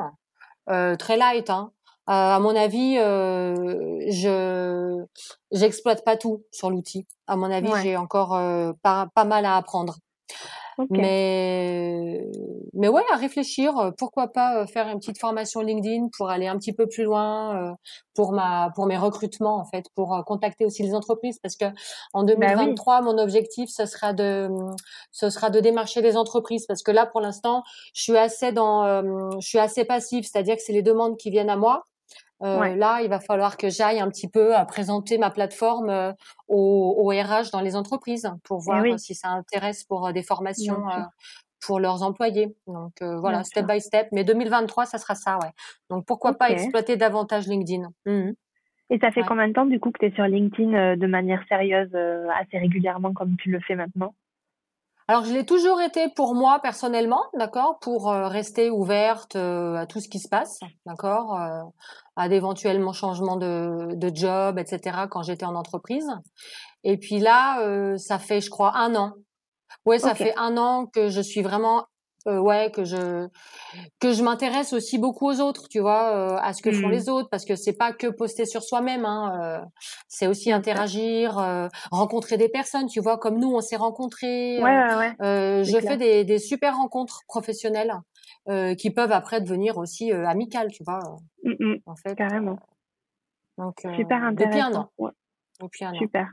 [0.67, 1.51] très light.
[1.51, 1.73] Hein.
[2.07, 5.05] à mon avis, je
[5.51, 7.07] j'exploite pas tout sur l'outil.
[7.27, 8.31] À mon avis, j'ai encore
[8.83, 9.97] pas pas mal à apprendre.
[10.91, 12.29] Mais,
[12.73, 13.77] mais ouais, à réfléchir.
[13.79, 17.05] Euh, pourquoi pas euh, faire une petite formation LinkedIn pour aller un petit peu plus
[17.05, 17.73] loin euh,
[18.15, 21.67] pour ma, pour mes recrutements en fait, pour contacter aussi les entreprises parce que
[22.13, 24.49] en 2023, bah mon objectif ce sera de,
[25.11, 27.63] ce sera de démarcher les entreprises parce que là pour l'instant,
[27.95, 29.03] je suis assez dans,
[29.41, 31.85] je suis assez passive, c'est-à-dire que c'est les demandes qui viennent à moi.
[32.43, 36.13] Euh, Là, il va falloir que j'aille un petit peu à présenter ma plateforme euh,
[36.49, 40.23] au, au, RH dans les entreprises pour eh voir si ça intéresse pour euh, des
[40.23, 41.03] formations euh,
[41.65, 42.57] pour leurs employés.
[42.67, 44.09] Donc voilà, step by step.
[44.11, 45.51] Mais 2023, ça sera ça, ouais.
[45.91, 47.89] Donc pourquoi pas exploiter davantage LinkedIn.
[48.05, 48.33] Mmh.
[48.91, 51.45] Et ça fait combien de temps du coup que tu es sur LinkedIn de manière
[51.49, 51.95] sérieuse,
[52.35, 54.13] assez régulièrement comme tu le fais maintenant?
[55.09, 59.87] Alors, je l'ai toujours été pour moi personnellement, d'accord, pour euh, rester ouverte euh, à
[59.87, 61.63] tout ce qui se passe, d'accord, euh,
[62.17, 65.07] à d'éventuellement changements de, de job, etc.
[65.11, 66.09] Quand j'étais en entreprise.
[66.85, 69.15] Et puis là, ça fait, je crois, un an.
[69.87, 71.87] Ouais, ça fait un an que je suis vraiment
[72.29, 73.27] euh, ouais que je
[73.99, 76.93] que je m'intéresse aussi beaucoup aux autres tu vois euh, à ce que font mmh.
[76.93, 79.59] les autres parce que c'est pas que poster sur soi-même hein, euh,
[80.07, 81.35] c'est aussi interagir
[81.91, 85.65] rencontrer des personnes tu vois comme nous on s'est rencontrés ouais, ouais, ouais.
[85.65, 87.93] je fais des, des super rencontres professionnelles
[88.77, 91.01] qui peuvent après devenir aussi amicales tu vois
[91.45, 91.77] mmh, mmh.
[91.87, 92.59] en fait carrément.
[93.57, 94.91] donc super intéressant depuis un an.
[95.61, 96.31] depuis un an super.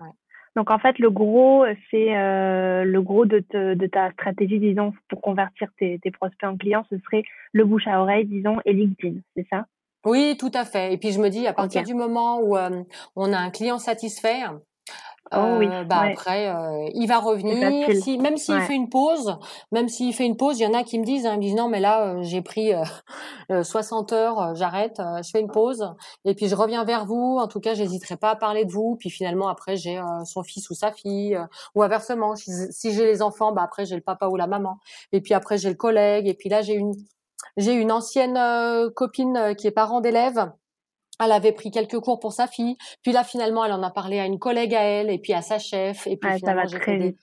[0.55, 5.21] donc en fait, le gros, c'est euh, le gros de, de, ta stratégie, disons, pour
[5.21, 9.19] convertir tes, tes, prospects en clients, ce serait le bouche à oreille, disons, et LinkedIn,
[9.35, 9.65] c'est ça?
[10.05, 10.93] Oui, tout à fait.
[10.93, 12.83] Et puis je me dis, à partir du moment où euh,
[13.15, 14.43] on a un client satisfait,
[15.31, 15.67] Oh oui.
[15.71, 17.55] Euh, bah après, euh, il va revenir.
[18.01, 19.37] Si, même s'il fait une pause,
[19.71, 21.41] même s'il fait une pause, il y en a qui me disent, hein, ils me
[21.41, 22.71] disent non, mais là, euh, j'ai pris
[23.63, 25.93] 60 heures, j'arrête, je fais une pause,
[26.25, 27.37] et puis je reviens vers vous.
[27.39, 28.95] En tout cas, j'hésiterai pas à parler de vous.
[28.99, 31.39] Puis finalement, après, j'ai son fils ou sa fille,
[31.75, 32.35] ou inversement.
[32.35, 34.79] Si, si j'ai les enfants, bah après, j'ai le papa ou la maman.
[35.11, 36.27] Et puis après, j'ai le collègue.
[36.27, 36.93] Et puis là, j'ai une,
[37.57, 38.39] j'ai une ancienne
[38.95, 40.49] copine qui est parent d'élèves
[41.19, 44.19] elle avait pris quelques cours pour sa fille, puis là finalement elle en a parlé
[44.19, 46.97] à une collègue à elle et puis à sa chef et puis finalement j'ai fait
[46.97, 47.15] des,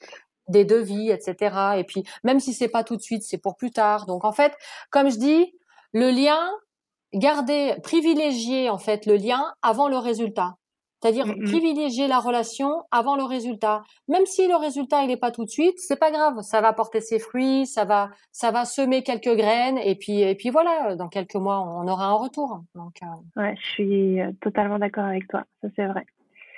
[0.48, 1.56] des, devis, etc.
[1.78, 4.06] Et puis même si c'est pas tout de suite, c'est pour plus tard.
[4.06, 4.52] Donc en fait,
[4.90, 5.52] comme je dis,
[5.92, 6.50] le lien,
[7.14, 10.56] garder, privilégier en fait le lien avant le résultat.
[11.06, 13.84] C'est-à-dire mmh privilégier la relation avant le résultat.
[14.08, 16.72] Même si le résultat il est pas tout de suite, c'est pas grave, ça va
[16.72, 20.96] porter ses fruits, ça va ça va semer quelques graines et puis et puis voilà,
[20.96, 22.64] dans quelques mois on aura un retour.
[22.74, 23.40] Donc euh...
[23.40, 26.04] ouais, je suis euh, totalement d'accord avec toi, ça c'est vrai.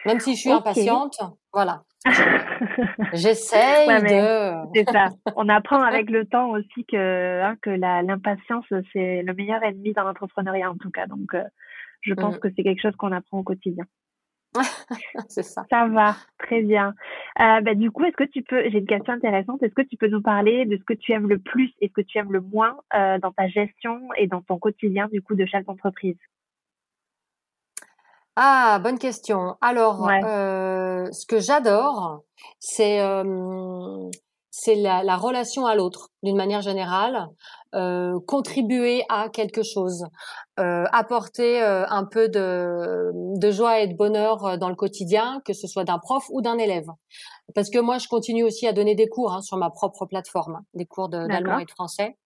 [0.06, 1.20] Même si je suis impatiente,
[1.52, 1.82] voilà.
[3.12, 4.72] J'essaye de.
[4.74, 5.11] C'est ça.
[5.37, 10.04] On apprend avec le temps aussi que hein, que l'impatience c'est le meilleur ennemi dans
[10.04, 11.06] l'entrepreneuriat en tout cas.
[11.06, 11.44] Donc euh,
[12.00, 12.40] je pense mmh.
[12.40, 13.84] que c'est quelque chose qu'on apprend au quotidien.
[15.28, 15.64] c'est ça.
[15.70, 16.94] Ça va, très bien.
[17.40, 19.96] Euh, bah, du coup, est-ce que tu peux, j'ai une question intéressante, est-ce que tu
[19.96, 22.32] peux nous parler de ce que tu aimes le plus et ce que tu aimes
[22.32, 26.16] le moins euh, dans ta gestion et dans ton quotidien du coup de chef d'entreprise?
[28.37, 29.56] Ah, bonne question.
[29.61, 32.22] Alors, euh, ce que j'adore,
[32.61, 33.00] c'est
[34.61, 37.29] c'est la, la, relation à l'autre d'une manière générale,
[37.75, 40.07] euh, contribuer à quelque chose,
[40.59, 45.53] euh, apporter euh, un peu de, de, joie et de bonheur dans le quotidien, que
[45.53, 46.88] ce soit d'un prof ou d'un élève.
[47.55, 50.57] Parce que moi, je continue aussi à donner des cours hein, sur ma propre plateforme,
[50.57, 52.16] hein, des cours d'allemand et de français.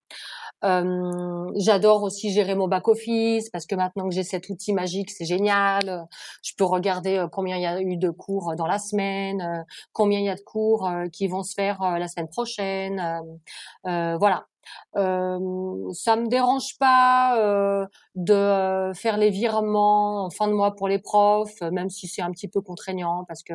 [0.64, 5.10] Euh, j'adore aussi gérer mon back office parce que maintenant que j'ai cet outil magique,
[5.10, 6.06] c'est génial.
[6.42, 9.62] Je peux regarder euh, combien il y a eu de cours dans la semaine, euh,
[9.92, 13.00] combien il y a de cours qui vont se faire la semaine prochaine.
[13.84, 14.46] voilà.
[14.96, 20.88] Euh, ça me dérange pas euh, de faire les virements en fin de mois pour
[20.88, 23.54] les profs, même si c'est un petit peu contraignant parce que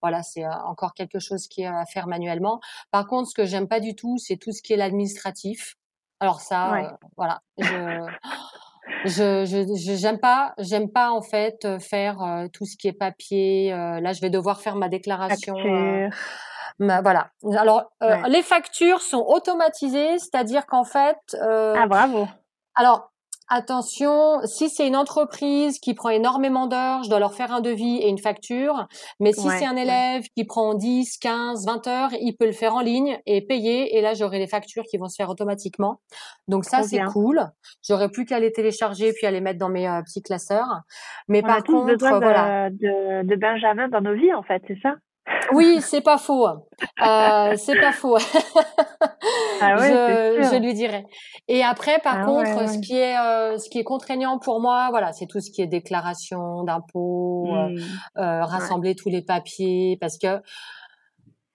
[0.00, 2.60] voilà c'est encore quelque chose qui est à faire manuellement.
[2.90, 5.76] Par contre, ce que j'aime pas du tout, c'est tout ce qui est l'administratif.
[6.20, 8.06] Alors ça, euh, voilà, je
[9.06, 12.92] je je j'aime pas j'aime pas en fait euh, faire euh, tout ce qui est
[12.92, 13.70] papier.
[13.70, 15.56] là, je vais devoir faire ma déclaration.
[16.78, 17.30] voilà.
[17.56, 17.90] Alors,
[18.28, 21.18] les factures sont automatisées, c'est-à-dire qu'en fait.
[21.40, 22.28] ah bravo.
[22.74, 23.10] Alors,
[23.50, 27.98] attention, si c'est une entreprise qui prend énormément d'heures, je dois leur faire un devis
[27.98, 28.86] et une facture.
[29.18, 32.74] Mais si c'est un élève qui prend 10, 15, 20 heures, il peut le faire
[32.74, 33.96] en ligne et payer.
[33.98, 36.00] Et là, j'aurai les factures qui vont se faire automatiquement.
[36.48, 37.42] Donc ça, c'est cool.
[37.86, 40.80] J'aurai plus qu'à les télécharger puis à les mettre dans mes euh, petits classeurs.
[41.28, 42.70] Mais par contre, voilà.
[42.70, 44.94] De, de Benjamin dans nos vies, en fait, c'est ça?
[45.52, 46.46] Oui, c'est pas faux.
[46.46, 48.16] Euh, c'est pas faux.
[49.60, 51.04] ah ouais, je, je, lui dirais.
[51.48, 54.88] Et après, par ah contre, ce qui est euh, ce qui est contraignant pour moi,
[54.90, 57.78] voilà, c'est tout ce qui est déclaration d'impôts, euh, mmh.
[58.18, 60.40] euh, rassembler tous les papiers, parce que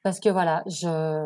[0.04, 1.26] parce que voilà, je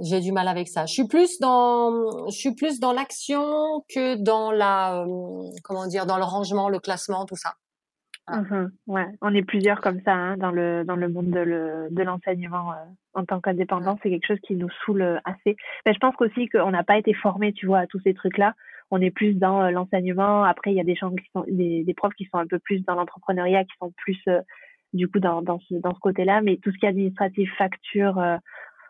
[0.00, 0.86] j'ai du mal avec ça.
[0.86, 6.06] Je suis plus dans je suis plus dans l'action que dans la euh, comment dire
[6.06, 7.54] dans le rangement, le classement, tout ça.
[8.30, 11.88] Mmh ouais, on est plusieurs comme ça hein, dans le dans le monde de le,
[11.90, 12.76] de l'enseignement euh,
[13.14, 13.98] en tant qu'indépendant.
[14.02, 15.56] C'est quelque chose qui nous saoule euh, assez.
[15.84, 18.54] Mais je pense aussi qu'on n'a pas été formé, tu vois, à tous ces trucs-là.
[18.90, 20.44] On est plus dans euh, l'enseignement.
[20.44, 22.58] Après, il y a des gens qui sont des, des profs qui sont un peu
[22.60, 24.22] plus dans l'entrepreneuriat, qui sont plus
[24.92, 26.40] du coup dans dans ce dans ce côté-là.
[26.40, 28.16] Mais tout ce qui est administratif, facture,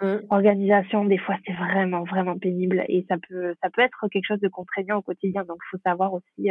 [0.03, 0.07] mmh.
[0.29, 4.41] organisation, des fois c'est vraiment vraiment pénible et ça peut ça peut être quelque chose
[4.41, 5.45] de contraignant au quotidien.
[5.45, 6.51] Donc, il faut savoir aussi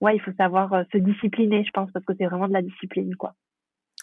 [0.00, 2.62] ouais, il faut savoir euh, se discipliner, je pense, parce que c'est vraiment de la
[2.62, 3.34] discipline, quoi.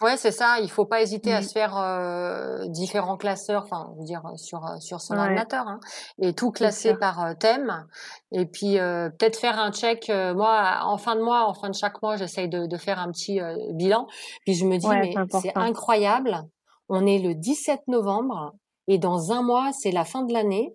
[0.00, 0.58] Ouais, c'est ça.
[0.60, 1.44] Il faut pas hésiter à mmh.
[1.44, 5.78] se faire euh, différents classeurs, enfin, je veux dire sur euh, sur son ordinateur, hein,
[6.20, 7.86] et tout classer par thème.
[8.32, 10.10] Et puis peut-être faire un check.
[10.34, 13.12] moi, en fin de mois, en fin de chaque mois, j'essaye de, de faire un
[13.12, 13.38] petit
[13.74, 14.08] bilan.
[14.44, 16.42] Puis je me dis, mais c'est incroyable.
[16.88, 18.54] On est le 17 novembre
[18.88, 20.74] et dans un mois, c'est la fin de l'année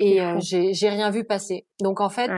[0.00, 1.66] et euh, j'ai rien vu passer.
[1.80, 2.30] Donc en fait,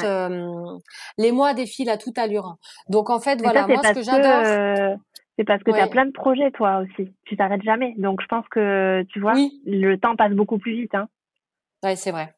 [1.17, 2.57] les mois défilent à toute allure.
[2.89, 4.43] Donc en fait, voilà, moi ce que j'adore.
[4.45, 4.97] Euh,
[5.39, 7.11] c'est parce que tu as plein de projets toi aussi.
[7.25, 7.95] Tu t'arrêtes jamais.
[7.97, 10.95] Donc je pense que tu vois, le temps passe beaucoup plus vite.
[10.95, 11.09] Hein.
[11.83, 12.35] Ouais, c'est vrai.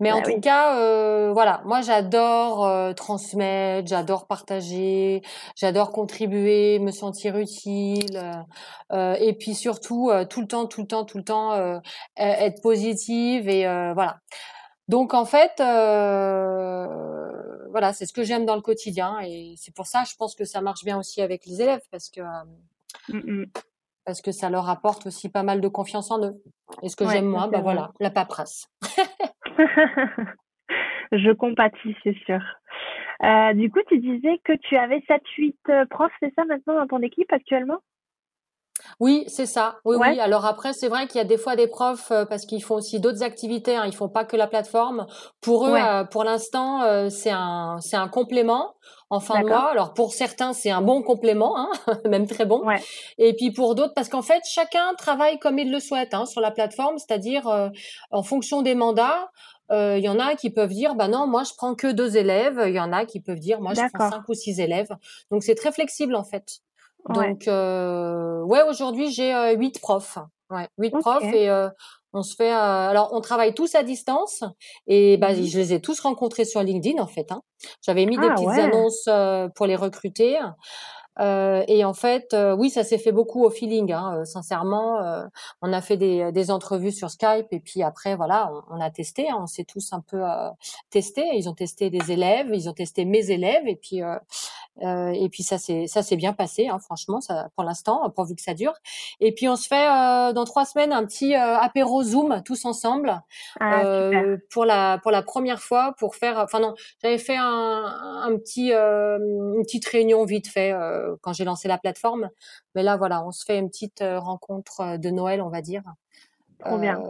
[0.00, 5.22] Mais en bah tout cas, euh, voilà, moi j'adore euh, transmettre, j'adore partager,
[5.56, 8.20] j'adore contribuer, me sentir utile,
[8.92, 11.80] euh, et puis surtout tout le temps, tout le temps, tout le temps
[12.16, 14.18] être positive et voilà.
[14.92, 16.86] Donc en fait, euh,
[17.70, 20.44] voilà, c'est ce que j'aime dans le quotidien et c'est pour ça, je pense que
[20.44, 23.46] ça marche bien aussi avec les élèves parce que mmh, mmh.
[24.04, 26.34] parce que ça leur apporte aussi pas mal de confiance en eux.
[26.82, 28.68] Et ce que j'aime moi, ben voilà, la paperasse.
[31.12, 32.42] je compatis, c'est sûr.
[33.24, 36.86] Euh, du coup, tu disais que tu avais 7-8 euh, profs, c'est ça maintenant dans
[36.86, 37.78] ton équipe actuellement?
[39.00, 39.76] Oui, c'est ça.
[39.84, 40.20] Oui, oui.
[40.20, 42.76] Alors après, c'est vrai qu'il y a des fois des profs euh, parce qu'ils font
[42.76, 43.76] aussi d'autres activités.
[43.76, 45.06] Hein, ils font pas que la plateforme.
[45.40, 48.74] Pour eux, euh, pour l'instant, euh, c'est un c'est un complément
[49.10, 49.70] en fin de mois.
[49.70, 51.70] Alors pour certains, c'est un bon complément, hein,
[52.08, 52.62] même très bon.
[53.18, 56.40] Et puis pour d'autres, parce qu'en fait, chacun travaille comme il le souhaite hein, sur
[56.40, 57.70] la plateforme, c'est-à-dire
[58.10, 59.30] en fonction des mandats.
[59.70, 62.62] Il y en a qui peuvent dire, bah non, moi je prends que deux élèves.
[62.66, 64.94] Il y en a qui peuvent dire, moi je prends cinq ou six élèves.
[65.30, 66.60] Donc c'est très flexible en fait.
[67.08, 70.18] Donc, euh, ouais, aujourd'hui, j'ai euh, huit profs.
[70.50, 71.68] Ouais, huit profs et euh,
[72.12, 72.52] on se fait.
[72.52, 74.44] Euh, alors, on travaille tous à distance
[74.86, 77.32] et bah, mmh je les ai tous rencontrés sur LinkedIn en fait.
[77.32, 77.40] Hein.
[77.80, 79.08] J'avais mis des ah petites annonces
[79.54, 80.38] pour les recruter.
[81.20, 83.92] Euh, et en fait, euh, oui, ça s'est fait beaucoup au feeling.
[83.92, 84.98] Hein, euh, sincèrement,
[85.60, 88.90] on a fait des, des, entrevues sur Skype et puis après, voilà, on, on a
[88.90, 89.28] testé.
[89.28, 90.22] Hein, on s'est tous un peu
[90.90, 91.22] testé.
[91.34, 94.00] Ils ont testé des élèves, ils ont testé mes élèves et puis
[94.80, 96.68] et puis ça s'est ça s'est bien passé.
[96.68, 98.72] Hein, franchement, ça pour l'instant, pourvu que ça dure.
[99.20, 99.86] Et puis on se fait
[100.32, 103.20] dans trois semaines un petit apéro Zoom tous ensemble
[103.60, 104.12] ah,
[104.50, 106.38] pour la pour la première fois pour faire.
[106.38, 107.84] Enfin non, j'avais fait un,
[108.24, 112.30] un petit une petite réunion vite fait euh, quand j'ai lancé la plateforme.
[112.74, 115.62] Mais là, voilà, on se fait une petite euh, rencontre euh, de Noël, on va
[115.62, 115.82] dire.
[116.64, 117.02] Trop bien.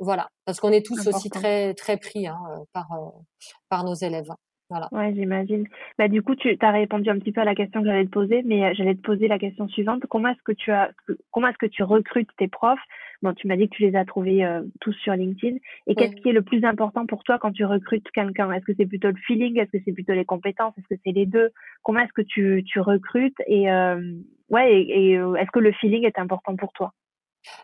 [0.00, 2.40] Voilà, parce qu'on est tous aussi très très pris hein,
[2.72, 2.88] par
[3.68, 4.32] par nos élèves.
[4.70, 4.88] Voilà.
[4.92, 5.66] Ouais, j'imagine.
[5.98, 8.10] Bah, du coup, tu as répondu un petit peu à la question que j'allais te
[8.10, 10.04] poser, mais euh, j'allais te poser la question suivante.
[10.10, 10.90] Comment est-ce que tu as,
[11.30, 12.78] comment est-ce que tu recrutes tes profs?
[13.22, 15.56] Bon, tu m'as dit que tu les as trouvés euh, tous sur LinkedIn.
[15.86, 18.52] Et qu'est-ce qui est le plus important pour toi quand tu recrutes quelqu'un?
[18.52, 19.58] Est-ce que c'est plutôt le feeling?
[19.58, 20.76] Est-ce que c'est plutôt les compétences?
[20.76, 21.50] Est-ce que c'est les deux?
[21.82, 23.40] Comment est-ce que tu, tu recrutes?
[23.46, 24.12] Et, euh,
[24.50, 26.92] ouais, et, est-ce que le feeling est important pour toi?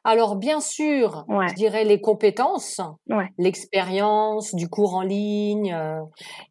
[0.05, 2.81] Alors bien sûr, je dirais les compétences,
[3.39, 6.01] l'expérience du cours en ligne, euh,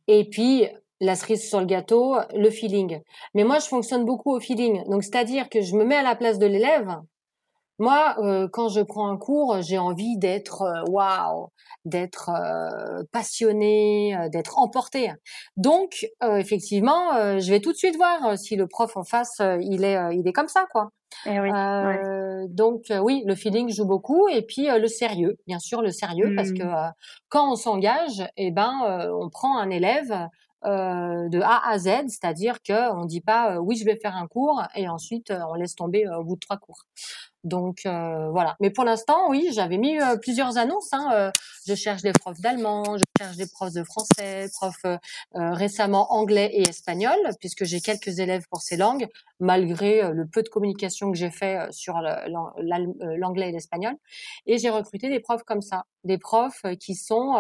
[0.08, 0.68] et puis
[1.00, 3.02] la cerise sur le gâteau, le feeling.
[3.34, 4.84] Mais moi, je fonctionne beaucoup au feeling.
[4.90, 6.96] Donc, c'est-à-dire que je me mets à la place de l'élève.
[7.80, 11.50] Moi, euh, quand je prends un cours, j'ai envie d'être euh, waouh,
[11.86, 12.32] d'être
[13.12, 15.12] passionné, d'être emporté.
[15.58, 20.16] Donc, effectivement, je vais tout de suite voir si le prof en face, il est,
[20.16, 20.92] il est comme ça, quoi.
[21.26, 25.38] Eh oui, euh, Donc euh, oui, le feeling joue beaucoup et puis euh, le sérieux,
[25.48, 26.94] bien sûr le sérieux, parce que mmh.
[27.30, 30.28] quand on s'engage, eh ben on prend un élève
[30.64, 34.64] de A à Z, c'est-à-dire que on dit pas oui je vais faire un cours
[34.76, 36.86] et ensuite on laisse tomber au bout de trois cours.
[37.44, 38.56] Donc euh, voilà.
[38.62, 40.94] Mais pour l'instant, oui, j'avais mis euh, plusieurs annonces.
[40.94, 41.32] Hein, euh,
[41.68, 44.86] je cherche des profs d'allemand, je cherche des profs de français, profs
[45.34, 49.08] récemment anglais et espagnol, puisque j'ai quelques élèves pour ces langues,
[49.40, 53.96] malgré le peu de communication que j'ai fait sur l'anglais et l'espagnol.
[54.46, 57.38] Et j'ai recruté des profs comme ça, des profs qui sont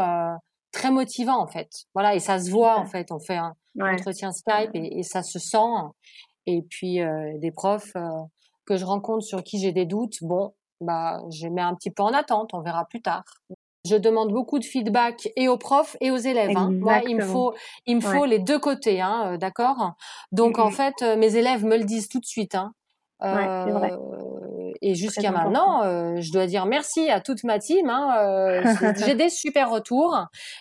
[0.72, 1.86] très motivants en fait.
[1.94, 3.12] Voilà, et ça se voit en fait.
[3.12, 5.58] On fait un entretien Skype et, et, ça se sent.
[6.46, 7.00] Et puis
[7.40, 7.94] des profs
[8.66, 12.04] que je rencontre sur qui j'ai des doutes, bon, bah, je mets un petit peu
[12.04, 13.24] en attente, on verra plus tard.
[13.86, 16.56] Je demande beaucoup de feedback et aux profs et aux élèves.
[16.56, 16.72] Hein.
[16.72, 17.54] Moi, il me faut,
[17.86, 19.94] il me faut les deux côtés, hein, euh, d'accord?
[20.32, 22.56] Donc en fait, euh, mes élèves me le disent tout de suite.
[22.56, 22.74] Hein.
[23.24, 27.90] Euh, et jusqu'à maintenant, euh, je dois dire merci à toute ma team.
[27.90, 28.64] Hein, euh,
[29.06, 30.18] j'ai des super retours.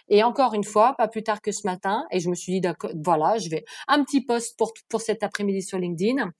[0.08, 2.68] Et encore une fois, pas plus tard que ce matin, et je me suis dit,
[3.04, 6.30] voilà, je vais un petit post pour pour cet après-midi sur LinkedIn.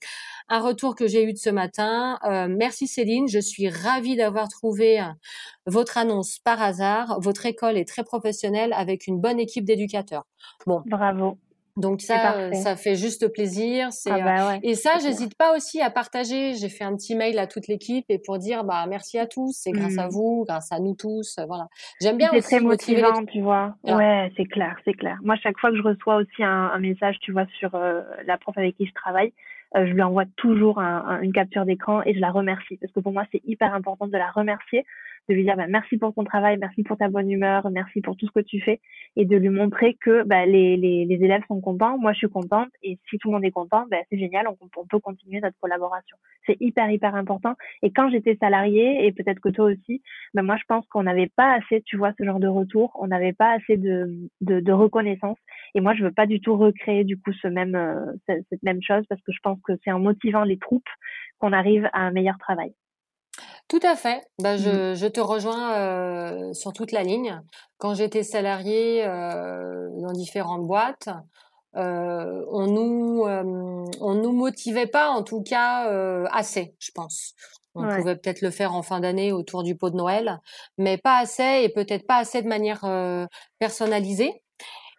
[0.49, 2.19] Un retour que j'ai eu de ce matin.
[2.25, 5.01] Euh, merci Céline, je suis ravie d'avoir trouvé
[5.65, 7.19] votre annonce par hasard.
[7.21, 10.25] Votre école est très professionnelle avec une bonne équipe d'éducateurs.
[10.65, 11.37] Bon, bravo.
[11.75, 13.91] Donc ça, euh, ça fait juste plaisir.
[13.91, 16.53] C'est ah bah euh, et ça, j'hésite pas aussi à partager.
[16.53, 19.53] J'ai fait un petit mail à toute l'équipe et pour dire bah merci à tous.
[19.53, 20.11] C'est grâce à mmh.
[20.11, 21.35] vous, grâce à nous tous.
[21.39, 21.67] Euh, voilà.
[21.99, 22.29] J'aime bien.
[22.33, 23.75] C'est très motivant, tu vois.
[23.83, 25.17] Ouais, c'est clair, c'est clair.
[25.23, 27.71] Moi, chaque fois que je reçois aussi un, un message, tu vois, sur
[28.25, 29.33] la prof avec qui je travaille,
[29.75, 33.13] je lui envoie toujours un, une capture d'écran et je la remercie parce que pour
[33.13, 34.85] moi, c'est hyper important de la remercier
[35.29, 38.17] de lui dire bah, merci pour ton travail, merci pour ta bonne humeur, merci pour
[38.17, 38.81] tout ce que tu fais,
[39.15, 42.29] et de lui montrer que bah, les, les, les, élèves sont contents, moi je suis
[42.29, 45.57] contente, et si tout le monde est content, bah, c'est génial, on, peut continuer notre
[45.59, 46.17] collaboration.
[46.45, 47.55] C'est hyper hyper important.
[47.81, 50.01] Et quand j'étais salariée, et peut-être que toi aussi,
[50.33, 53.07] bah, moi je pense qu'on n'avait pas assez, tu vois, ce genre de retour, on
[53.07, 55.37] n'avait pas assez de, de, de, reconnaissance.
[55.75, 58.81] Et moi je veux pas du tout recréer du coup ce même euh, cette même
[58.81, 60.83] chose parce que je pense que c'est en motivant les troupes
[61.39, 62.73] qu'on arrive à un meilleur travail.
[63.67, 64.21] Tout à fait.
[64.39, 64.95] Bah, je, mmh.
[64.95, 67.41] je te rejoins euh, sur toute la ligne.
[67.77, 71.09] Quand j'étais salariée euh, dans différentes boîtes,
[71.75, 77.33] euh, on nous euh, on nous motivait pas, en tout cas euh, assez, je pense.
[77.75, 80.39] On pouvait peut-être le faire en fin d'année autour du pot de Noël,
[80.77, 82.85] mais pas assez et peut-être pas assez de manière
[83.57, 84.42] personnalisée.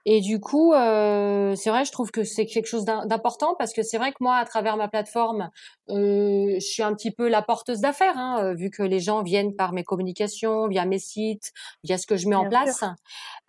[0.07, 3.83] Et du coup, euh, c'est vrai, je trouve que c'est quelque chose d'important parce que
[3.83, 5.51] c'est vrai que moi, à travers ma plateforme,
[5.89, 9.23] euh, je suis un petit peu la porteuse d'affaires, hein, euh, vu que les gens
[9.23, 11.53] viennent par mes communications, via mes sites,
[11.85, 12.85] via ce que je mets en place.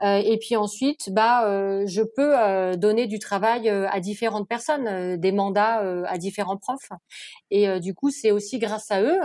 [0.01, 5.17] Euh, et puis ensuite, bah, euh, je peux euh, donner du travail à différentes personnes,
[5.17, 6.89] des mandats à différents profs.
[7.51, 9.19] Et du coup, c'est aussi grâce à eux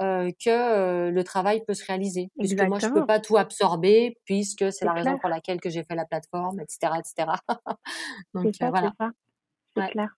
[0.00, 2.30] euh, que euh, le travail peut se réaliser.
[2.38, 5.84] Puisque moi, je peux pas tout absorber, puisque c'est la raison pour laquelle que j'ai
[5.84, 7.32] fait la plateforme, etc., etc.
[8.34, 8.92] Donc ça, voilà.
[9.76, 10.08] C'est clair.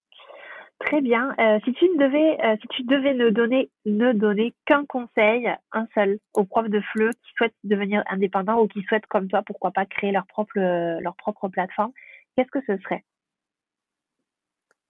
[0.80, 1.34] Très bien.
[1.38, 5.87] Euh, si tu devais, euh, si tu devais ne donner, ne donner qu'un conseil, un
[5.94, 9.70] seul, aux profs de FLE qui souhaitent devenir indépendants ou qui souhaitent, comme toi, pourquoi
[9.70, 11.92] pas créer leur propre, leur propre plateforme,
[12.37, 13.04] qu'est-ce que ce serait?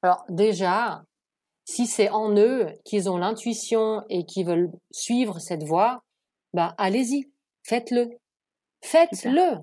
[0.03, 1.03] Alors déjà,
[1.64, 6.02] si c'est en eux qu'ils ont l'intuition et qu'ils veulent suivre cette voie,
[6.52, 7.31] bah allez-y,
[7.62, 8.10] faites-le.
[8.83, 9.58] Faites-le.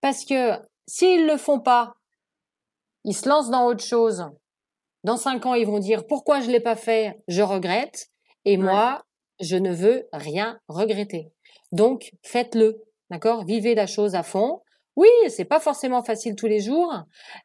[0.00, 0.52] Parce que
[0.86, 1.94] s'ils le font pas,
[3.04, 4.26] ils se lancent dans autre chose.
[5.02, 8.08] Dans cinq ans, ils vont dire pourquoi je l'ai pas fait, je regrette.
[8.44, 9.04] Et moi,
[9.40, 11.32] je ne veux rien regretter.
[11.72, 12.82] Donc, faites-le.
[13.10, 13.44] D'accord?
[13.44, 14.62] Vivez la chose à fond.
[14.96, 16.92] Oui, c'est pas forcément facile tous les jours,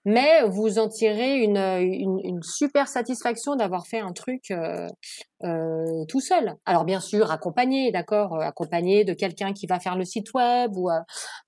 [0.03, 4.87] mais vous en tirez une, une, super satisfaction d'avoir fait un truc euh,
[5.43, 6.55] euh, tout seul.
[6.65, 10.75] Alors bien sûr, accompagné, d'accord, euh, accompagné de quelqu'un qui va faire le site web
[10.75, 10.89] ou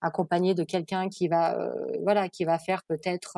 [0.02, 1.58] accompagné de quelqu'un qui va,
[2.04, 3.36] voilà, qui va faire peut-être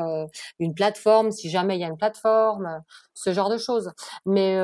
[0.60, 2.84] une plateforme si jamais il y a une plateforme,
[3.14, 3.91] ce genre de choses.
[4.26, 4.57] Mais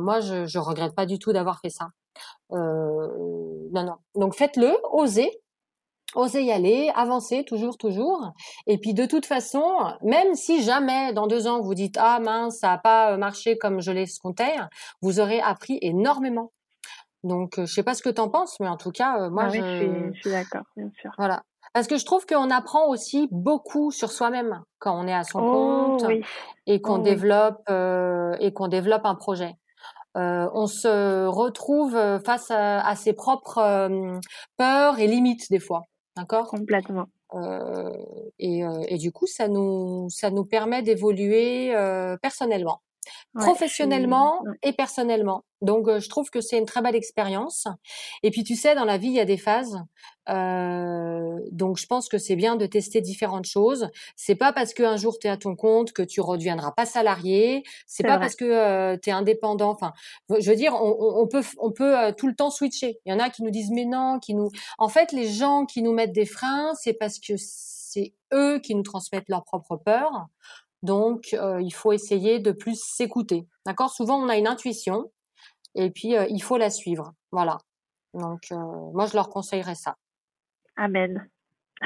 [0.00, 1.88] moi, je, je regrette pas du tout d'avoir fait ça.
[2.50, 3.96] non, non.
[4.14, 5.41] Donc faites-le, osez
[6.14, 8.32] osez y aller, avancer toujours, toujours.
[8.66, 9.64] Et puis de toute façon,
[10.02, 13.56] même si jamais dans deux ans vous dites ah mince ça n'a pas euh, marché
[13.58, 14.56] comme je l'escomptais,
[15.00, 16.52] vous aurez appris énormément.
[17.24, 19.30] Donc euh, je sais pas ce que tu en penses, mais en tout cas euh,
[19.30, 20.12] moi ah je...
[20.20, 21.10] suis, d'accord, bien sûr.
[21.18, 21.42] Voilà.
[21.72, 25.38] Parce que je trouve qu'on apprend aussi beaucoup sur soi-même quand on est à son
[25.40, 26.12] oh compte
[26.66, 27.62] et qu'on oh développe
[28.40, 29.54] et qu'on développe un projet.
[30.14, 31.92] on se retrouve
[32.26, 33.88] face à ses propres
[34.58, 35.84] peurs et limites des fois.
[36.16, 36.48] D'accord?
[36.48, 37.08] Complètement.
[37.34, 37.90] Euh,
[38.38, 42.16] et, euh, et, du coup, ça nous, ça nous permet d'évoluer euh,
[43.34, 45.44] professionnellement et personnellement.
[45.60, 47.68] Donc, je trouve que c'est une très belle expérience.
[48.22, 49.78] Et puis, tu sais, dans la vie, il y a des phases.
[50.28, 53.88] Euh, donc, je pense que c'est bien de tester différentes choses.
[54.16, 57.64] C'est pas parce qu'un jour tu es à ton compte que tu redeviendras pas salarié.
[57.86, 59.70] C'est pas parce que euh, tu es indépendant.
[59.70, 59.92] Enfin,
[60.28, 62.98] je veux dire, on, on peut, on peut euh, tout le temps switcher.
[63.04, 64.50] Il y en a qui nous disent mais non, qui nous.
[64.78, 68.74] En fait, les gens qui nous mettent des freins, c'est parce que c'est eux qui
[68.74, 70.26] nous transmettent leur propre peur.
[70.82, 73.46] Donc, euh, il faut essayer de plus s'écouter.
[73.66, 73.90] D'accord?
[73.90, 75.10] Souvent, on a une intuition
[75.74, 77.12] et puis euh, il faut la suivre.
[77.30, 77.58] Voilà.
[78.14, 78.56] Donc, euh,
[78.92, 79.96] moi, je leur conseillerais ça.
[80.76, 81.28] Amen.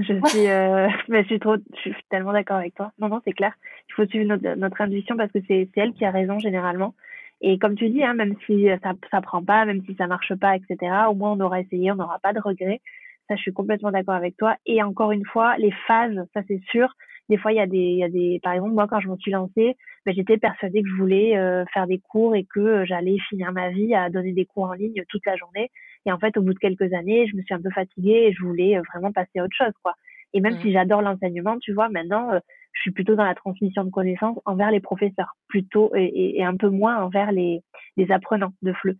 [0.00, 0.46] je suis,
[1.08, 2.92] mais je suis trop, je suis tellement d'accord avec toi.
[2.98, 3.52] Non, non, c'est clair.
[3.88, 6.94] Il faut suivre notre, intuition parce que c'est elle qui a raison généralement.
[7.40, 10.34] Et comme tu dis, hein, même si ça ça prend pas, même si ça marche
[10.34, 10.92] pas, etc.
[11.08, 12.80] Au moins on aura essayé, on n'aura pas de regrets.
[13.28, 14.56] Ça, je suis complètement d'accord avec toi.
[14.64, 16.88] Et encore une fois, les phases, ça c'est sûr.
[17.28, 19.08] Des fois, il y a des, il y a des, par exemple, moi, quand je
[19.08, 19.76] m'en suis lancée,
[20.06, 23.52] ben, j'étais persuadée que je voulais euh, faire des cours et que euh, j'allais finir
[23.52, 25.70] ma vie à donner des cours en ligne toute la journée.
[26.06, 28.32] Et en fait, au bout de quelques années, je me suis un peu fatiguée et
[28.32, 29.94] je voulais euh, vraiment passer à autre chose, quoi.
[30.34, 32.38] Et même si j'adore l'enseignement, tu vois, maintenant,
[32.72, 36.54] je suis plutôt dans la transmission de connaissances envers les professeurs, plutôt et, et un
[36.54, 37.62] peu moins envers les,
[37.96, 38.94] les apprenants de FLE.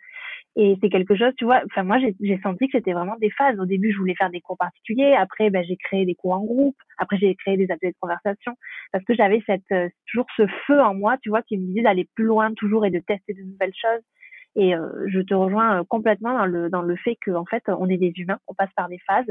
[0.60, 3.60] Et c'est quelque chose, tu vois, enfin moi j'ai senti que c'était vraiment des phases.
[3.60, 6.44] Au début, je voulais faire des cours particuliers, après ben, j'ai créé des cours en
[6.44, 8.54] groupe, après j'ai créé des ateliers de conversation,
[8.90, 11.82] parce que j'avais cette euh, toujours ce feu en moi, tu vois, qui me disait
[11.82, 14.02] d'aller plus loin toujours et de tester de nouvelles choses.
[14.56, 17.62] Et euh, je te rejoins euh, complètement dans le dans le fait que en fait
[17.68, 19.30] on est des humains, on passe par des phases.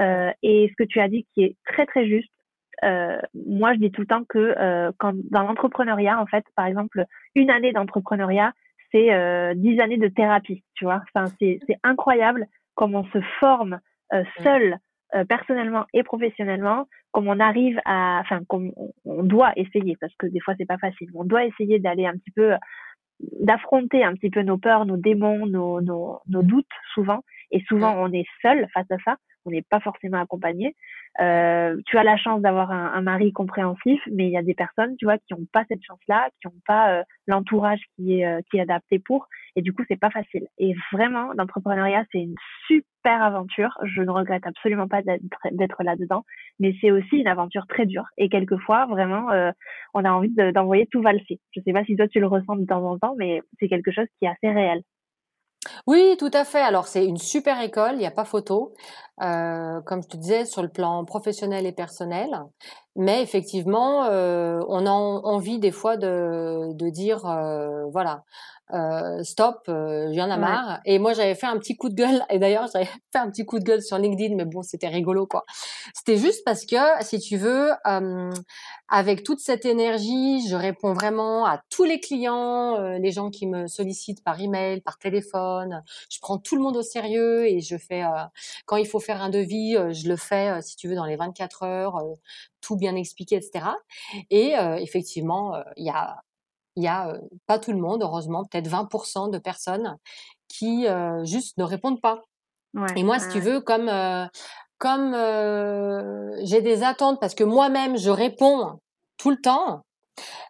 [0.00, 2.30] Euh, et ce que tu as dit qui est très très juste.
[2.82, 7.04] moi, je dis tout le temps que quand dans l'entrepreneuriat, en fait, par exemple,
[7.36, 8.52] une année d'entrepreneuriat,
[8.94, 11.02] c'est euh, dix années de thérapie, tu vois.
[11.14, 13.80] Enfin, c'est incroyable comment on se forme
[14.12, 14.78] euh, seul,
[15.14, 18.72] euh, personnellement et professionnellement, comme on arrive à, enfin, comme
[19.04, 21.08] on, doit essayer, parce que des fois c'est pas facile.
[21.14, 22.52] On doit essayer d'aller un petit peu,
[23.40, 27.20] d'affronter un petit peu nos peurs, nos démons, nos, nos, nos doutes souvent.
[27.50, 30.74] Et souvent on est seul face à ça on n'est pas forcément accompagné.
[31.20, 34.54] Euh, tu as la chance d'avoir un, un, mari compréhensif, mais il y a des
[34.54, 38.26] personnes, tu vois, qui n'ont pas cette chance-là, qui n'ont pas euh, l'entourage qui est
[38.26, 40.48] euh, qui est adapté pour, et du coup c'est pas facile.
[40.58, 42.34] Et vraiment, l'entrepreneuriat c'est une
[42.66, 43.78] super aventure.
[43.84, 46.24] Je ne regrette absolument pas d'être là-dedans,
[46.58, 48.06] mais c'est aussi une aventure très dure.
[48.18, 49.52] Et quelquefois, vraiment, euh,
[49.94, 51.38] on a envie d'envoyer tout valser.
[51.52, 53.92] Je sais pas si toi tu le ressens de temps en temps, mais c'est quelque
[53.92, 54.82] chose qui est assez réel.
[55.86, 56.60] Oui, tout à fait.
[56.60, 58.72] Alors c'est une super école, il n'y a pas photo,
[59.22, 62.30] euh, comme je te disais, sur le plan professionnel et personnel.
[62.96, 68.22] Mais effectivement, euh, on a envie des fois de, de dire, euh, voilà,
[68.72, 70.80] euh, stop, euh, j'en ai marre.
[70.86, 72.24] Et moi, j'avais fait un petit coup de gueule.
[72.30, 75.26] Et d'ailleurs, j'avais fait un petit coup de gueule sur LinkedIn, mais bon, c'était rigolo,
[75.26, 75.44] quoi.
[75.94, 78.30] C'était juste parce que, si tu veux, euh,
[78.88, 83.46] avec toute cette énergie, je réponds vraiment à tous les clients, euh, les gens qui
[83.46, 85.82] me sollicitent par email, par téléphone.
[86.10, 88.02] Je prends tout le monde au sérieux et je fais,
[88.66, 91.62] quand il faut faire un devis, je le fais, si tu veux, dans les 24
[91.64, 92.02] heures,
[92.64, 93.66] tout bien expliqué, etc.
[94.30, 96.16] Et effectivement, il y a
[96.76, 99.96] il y a pas tout le monde, heureusement, peut-être 20% de personnes
[100.48, 100.86] qui
[101.22, 102.22] juste ne répondent pas.
[102.96, 103.88] et moi, si tu veux, comme
[104.78, 105.12] comme
[106.42, 108.80] j'ai des attentes parce que moi-même je réponds
[109.16, 109.82] tout le temps,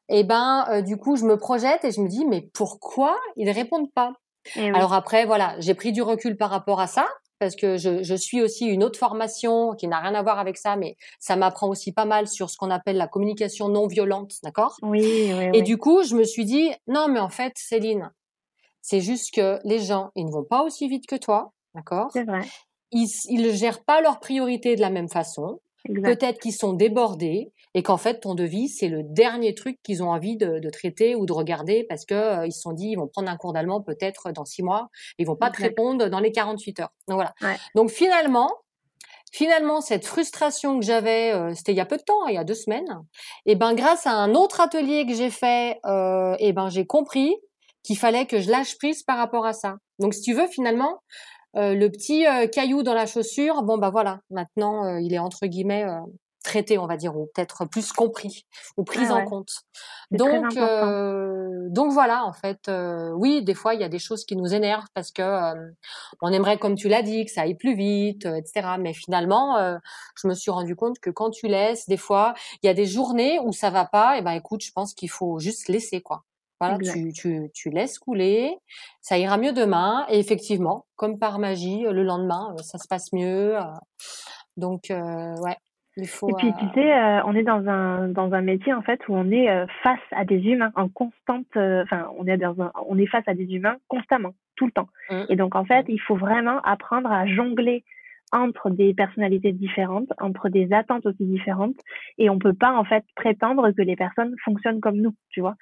[0.08, 3.50] et eh ben du coup je me projette et je me dis mais pourquoi ils
[3.50, 4.12] répondent pas?
[4.56, 7.06] Alors après voilà, j'ai pris du recul par rapport à ça
[7.38, 10.56] parce que je, je, suis aussi une autre formation qui n'a rien à voir avec
[10.56, 14.34] ça, mais ça m'apprend aussi pas mal sur ce qu'on appelle la communication non violente,
[14.42, 14.76] d'accord?
[14.82, 18.12] Oui, oui, Et du coup, je me suis dit, non, mais en fait, Céline,
[18.80, 22.10] c'est juste que les gens, ils ne vont pas aussi vite que toi, d'accord?
[22.12, 22.42] C'est vrai.
[22.92, 25.60] ils, ils gèrent pas leurs priorités de la même façon.
[25.86, 30.10] Peut-être qu'ils sont débordés et qu'en fait ton devis c'est le dernier truc qu'ils ont
[30.10, 32.96] envie de, de, traiter ou de regarder parce que euh, ils se sont dit ils
[32.96, 36.20] vont prendre un cours d'allemand peut-être dans six mois, ils vont pas te répondre dans
[36.20, 36.92] les 48 heures.
[37.08, 37.34] Donc voilà.
[37.74, 38.50] Donc finalement,
[39.30, 42.38] finalement cette frustration que j'avais, euh, c'était il y a peu de temps, il y
[42.38, 43.02] a deux semaines,
[43.44, 47.34] et ben grâce à un autre atelier que j'ai fait, euh, et ben j'ai compris
[47.82, 49.76] qu'il fallait que je lâche prise par rapport à ça.
[49.98, 51.02] Donc si tu veux finalement,
[51.56, 55.18] euh, le petit euh, caillou dans la chaussure, bon bah voilà, maintenant euh, il est
[55.18, 55.86] entre guillemets
[56.42, 58.44] traité, on va dire, ou peut-être plus compris
[58.76, 59.50] ou pris ah en compte.
[60.10, 60.54] Donc,
[61.70, 62.70] donc voilà, en fait,
[63.14, 65.54] oui, des fois il y a des choses qui nous énervent parce que
[66.20, 68.74] on aimerait, comme tu l'as dit, que ça aille plus vite, etc.
[68.78, 69.56] Mais finalement,
[70.20, 72.84] je me suis rendu compte que quand tu laisses, des fois, il y a des
[72.84, 74.18] journées où ça va pas.
[74.18, 76.24] Et ben écoute, je pense qu'il faut juste laisser quoi.
[76.70, 78.56] Voilà, tu, tu, tu, laisses couler,
[79.00, 80.06] ça ira mieux demain.
[80.10, 83.56] Et effectivement, comme par magie, le lendemain, ça se passe mieux.
[84.56, 85.56] Donc, euh, ouais,
[85.96, 86.28] il faut.
[86.28, 89.30] Et puis, tu sais, on est dans un, dans un métier, en fait, où on
[89.30, 89.48] est
[89.82, 91.46] face à des humains en constante.
[91.56, 94.88] Enfin, on, est dans un, on est face à des humains constamment, tout le temps.
[95.10, 95.22] Mmh.
[95.28, 95.92] Et donc, en fait, mmh.
[95.92, 97.84] il faut vraiment apprendre à jongler
[98.34, 101.76] entre des personnalités différentes, entre des attentes aussi différentes.
[102.18, 105.54] Et on peut pas, en fait, prétendre que les personnes fonctionnent comme nous, tu vois.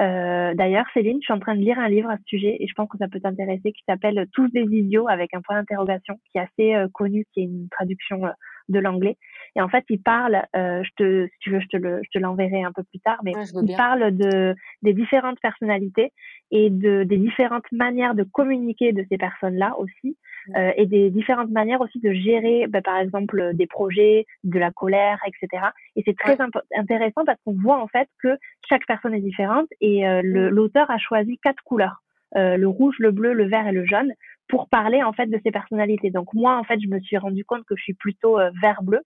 [0.00, 2.66] Euh, D'ailleurs, Céline, je suis en train de lire un livre à ce sujet et
[2.66, 6.18] je pense que ça peut t'intéresser qui s'appelle Tous des idiots avec un point d'interrogation
[6.32, 8.30] qui est assez euh, connu, qui est une traduction euh,
[8.68, 9.18] de l'anglais.
[9.56, 12.10] Et en fait, il parle, euh, je te, si tu veux, je te le, je
[12.18, 13.32] te l'enverrai un peu plus tard, mais
[13.62, 16.12] il parle de des différentes personnalités
[16.50, 20.16] et de des différentes manières de communiquer de ces personnes-là aussi,
[20.56, 24.70] euh, et des différentes manières aussi de gérer, bah, par exemple, des projets, de la
[24.70, 25.66] colère, etc.
[25.96, 26.38] Et c'est très
[26.76, 28.36] intéressant parce qu'on voit en fait que
[28.68, 30.48] chaque personne est différente et euh, mm.
[30.48, 32.02] l'auteur a choisi quatre couleurs.
[32.36, 34.12] Euh, le rouge, le bleu, le vert et le jaune
[34.48, 36.10] pour parler en fait de ces personnalités.
[36.10, 38.82] Donc moi en fait je me suis rendu compte que je suis plutôt euh, vert
[38.82, 39.00] bleu.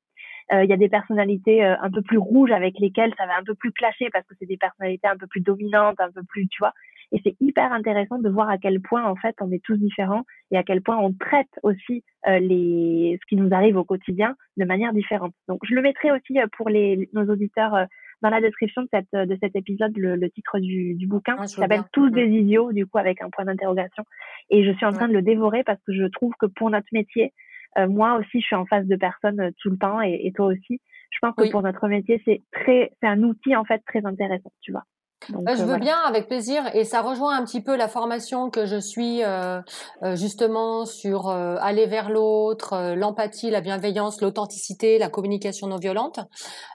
[0.53, 3.39] Euh, il y a des personnalités euh, un peu plus rouges avec lesquelles ça va
[3.39, 6.23] un peu plus clasher parce que c'est des personnalités un peu plus dominantes, un peu
[6.23, 6.73] plus tu vois.
[7.13, 10.25] Et c'est hyper intéressant de voir à quel point en fait on est tous différents
[10.51, 14.65] et à quel point on traite aussi les ce qui nous arrive au quotidien de
[14.65, 15.33] manière différente.
[15.49, 17.87] Donc je le mettrai aussi pour les nos auditeurs
[18.23, 21.45] dans la description de, cette, de cet épisode le, le titre du, du bouquin ah,
[21.45, 24.05] qui s'appelle Tous des idiots, du coup avec un point d'interrogation.
[24.51, 26.89] Et je suis en train de le dévorer parce que je trouve que pour notre
[26.93, 27.33] métier,
[27.79, 30.33] euh, moi aussi, je suis en face de personnes euh, tout le temps et, et
[30.33, 30.81] toi aussi.
[31.11, 34.51] Je pense que pour notre métier, c'est très, c'est un outil en fait très intéressant,
[34.61, 34.83] tu vois.
[35.31, 36.65] Bah, je euh, veux bien, avec plaisir.
[36.75, 39.61] Et ça rejoint un petit peu la formation que je suis euh,
[40.03, 46.21] euh justement sur euh, aller vers l'autre, l'empathie, la bienveillance, l'authenticité, la communication non violente.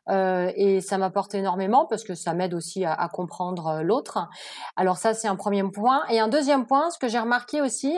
[0.09, 4.27] et ça m'apporte énormément parce que ça m'aide aussi à, à comprendre l'autre.
[4.75, 6.03] Alors ça, c'est un premier point.
[6.09, 7.95] Et un deuxième point, ce que j'ai remarqué aussi,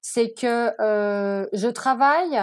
[0.00, 2.40] c'est que je travaille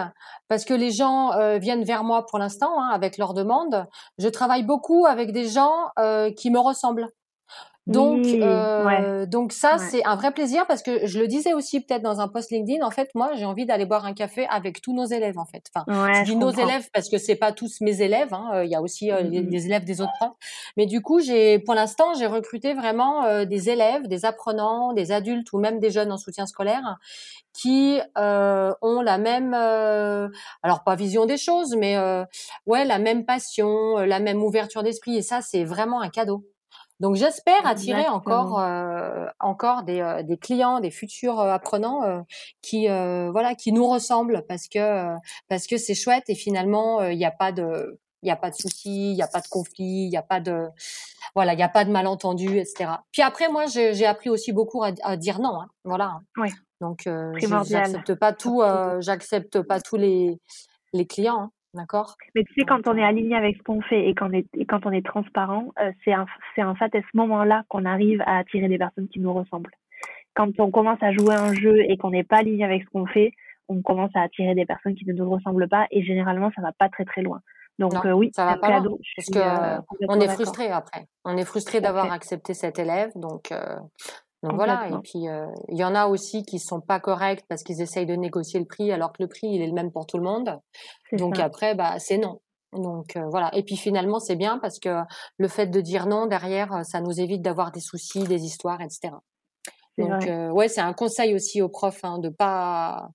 [0.48, 3.86] parce que les gens viennent vers moi pour l'instant hein, avec leurs demandes.
[4.18, 5.90] Je travaille beaucoup avec des gens
[6.36, 7.08] qui me ressemblent.
[7.86, 12.00] Donc, euh, donc ça, c'est un vrai plaisir parce que je le disais aussi peut-être
[12.00, 12.84] dans un post LinkedIn.
[12.84, 15.38] En fait, moi, j'ai envie d'aller boire un café avec tous nos élèves.
[15.38, 18.32] En fait, enfin, je dis nos élèves parce que c'est pas tous mes élèves.
[18.32, 18.50] Hein.
[18.54, 20.32] Euh, il y a aussi euh, des mmh élèves des autres profs.
[20.78, 25.12] Mais du coup, j'ai, pour l'instant, j'ai recruté vraiment euh, des élèves, des apprenants, des
[25.12, 26.96] adultes ou même des jeunes en soutien scolaire
[27.52, 31.96] qui ont la même, alors pas vision des choses, mais
[32.66, 35.16] ouais, la même passion, la même ouverture d'esprit.
[35.16, 36.44] Et ça, c'est vraiment un cadeau.
[37.04, 42.24] Donc j'espère attirer encore euh, encore des, euh, des, clients, des futurs euh, apprenants
[42.62, 45.14] qui voilà qui nous ressemblent parce que
[45.50, 48.54] parce que c'est chouette et finalement il n'y a pas de il a pas de
[48.54, 50.66] soucis, il y a pas de conflit, il y a pas de
[51.34, 52.92] voilà, il y a pas de malentendu, etc.
[53.12, 56.20] Puis après moi j'ai appris aussi beaucoup à, dire non, hein, voilà.
[56.38, 56.48] Oui.
[56.80, 57.06] Donc
[57.66, 58.62] j'accepte pas tout,
[59.00, 60.40] j'accepte pas tous les
[60.94, 61.42] les clients.
[61.42, 61.50] Hein.
[61.74, 62.16] D'accord.
[62.34, 64.64] Mais tu sais, quand on est aligné avec ce qu'on fait et quand on est,
[64.66, 68.68] quand on est transparent, euh, c'est en fait à ce moment-là qu'on arrive à attirer
[68.68, 69.70] des personnes qui nous ressemblent.
[70.34, 73.06] Quand on commence à jouer un jeu et qu'on n'est pas aligné avec ce qu'on
[73.06, 73.32] fait,
[73.68, 76.72] on commence à attirer des personnes qui ne nous ressemblent pas et généralement ça va
[76.72, 77.40] pas très très loin.
[77.80, 79.00] Donc euh, oui, ça va pas cadeau.
[79.16, 81.08] parce que euh, on est frustré après.
[81.24, 83.52] On est frustré d'avoir accepté cet élève, donc
[84.44, 85.26] donc voilà, et puis
[85.68, 88.66] il y en a aussi qui sont pas corrects parce qu'ils essayent de négocier le
[88.66, 90.60] prix alors que le prix il est le même pour tout le monde.
[91.12, 92.42] Donc après bah c'est non.
[92.74, 95.00] Donc voilà, et puis finalement c'est bien parce que
[95.38, 99.14] le fait de dire non derrière ça nous évite d'avoir des soucis, des histoires, etc.
[99.96, 103.08] Donc ouais, c'est un conseil aussi aux profs hein, de pas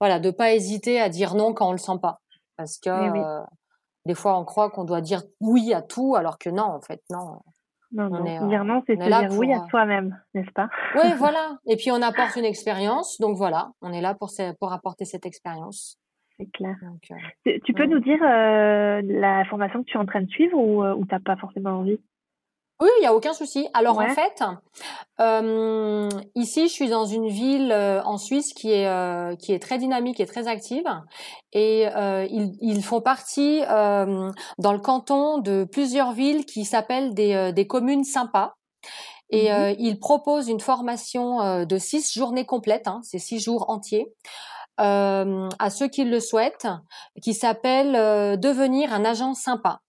[0.00, 2.22] voilà, de pas hésiter à dire non quand on le sent pas
[2.56, 3.42] parce que
[4.06, 7.02] des fois on croit qu'on doit dire oui à tout alors que non en fait
[7.10, 7.40] non.
[7.92, 8.48] Non, non.
[8.48, 10.68] dire non, c'est dire oui à soi-même, n'est-ce pas?
[10.94, 11.58] Oui, voilà.
[11.66, 15.26] Et puis on apporte une expérience, donc voilà, on est là pour, pour apporter cette
[15.26, 15.98] expérience.
[16.38, 16.76] c'est clair.
[17.44, 21.04] tu, peux nous dire la formation que tu es en train de suivre ou, ou
[21.04, 22.00] tu n'as pas forcément envie?
[22.82, 23.68] Oui, il n'y a aucun souci.
[23.74, 24.42] Alors en fait,
[25.20, 29.60] euh, ici, je suis dans une ville euh, en Suisse qui est euh, qui est
[29.60, 30.88] très dynamique et très active,
[31.52, 37.66] et ils, ils, font partie dans le canton de plusieurs villes qui s'appellent des, des
[37.68, 38.54] communes sympas.
[39.30, 44.12] Et mmh ils proposent une formation de six journées complètes, hein, c'est six jours entiers,
[44.76, 46.68] à ceux qui le souhaitent,
[47.22, 47.92] qui s'appelle
[48.40, 49.80] devenir un agent sympa.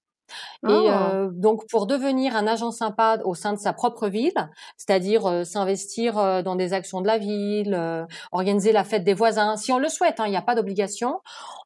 [0.64, 0.88] Et oh.
[0.88, 5.44] euh, donc pour devenir un agent sympa au sein de sa propre ville, c'est-à-dire euh,
[5.44, 9.72] s'investir euh, dans des actions de la ville, euh, organiser la fête des voisins, si
[9.72, 11.22] on le souhaite, hein, il n'y a pas d'obligation.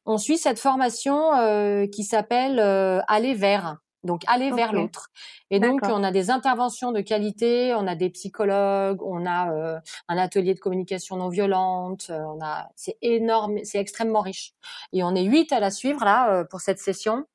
[0.06, 2.60] On suit cette formation qui s'appelle
[3.08, 3.76] aller vers.
[4.04, 5.10] Donc aller vers l'autre.
[5.50, 10.18] Et donc on a des interventions de qualité, on a des psychologues, on a un
[10.18, 14.52] atelier de communication non violente, on a c'est énorme, c'est extrêmement riche.
[14.92, 17.26] Et on est huit à la suivre là pour cette session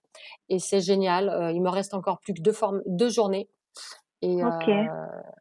[0.50, 1.30] et c'est génial.
[1.30, 3.50] Euh, il me reste encore plus que deux, formes, deux journées.
[4.22, 4.70] Et, ok.
[4.70, 4.86] Euh,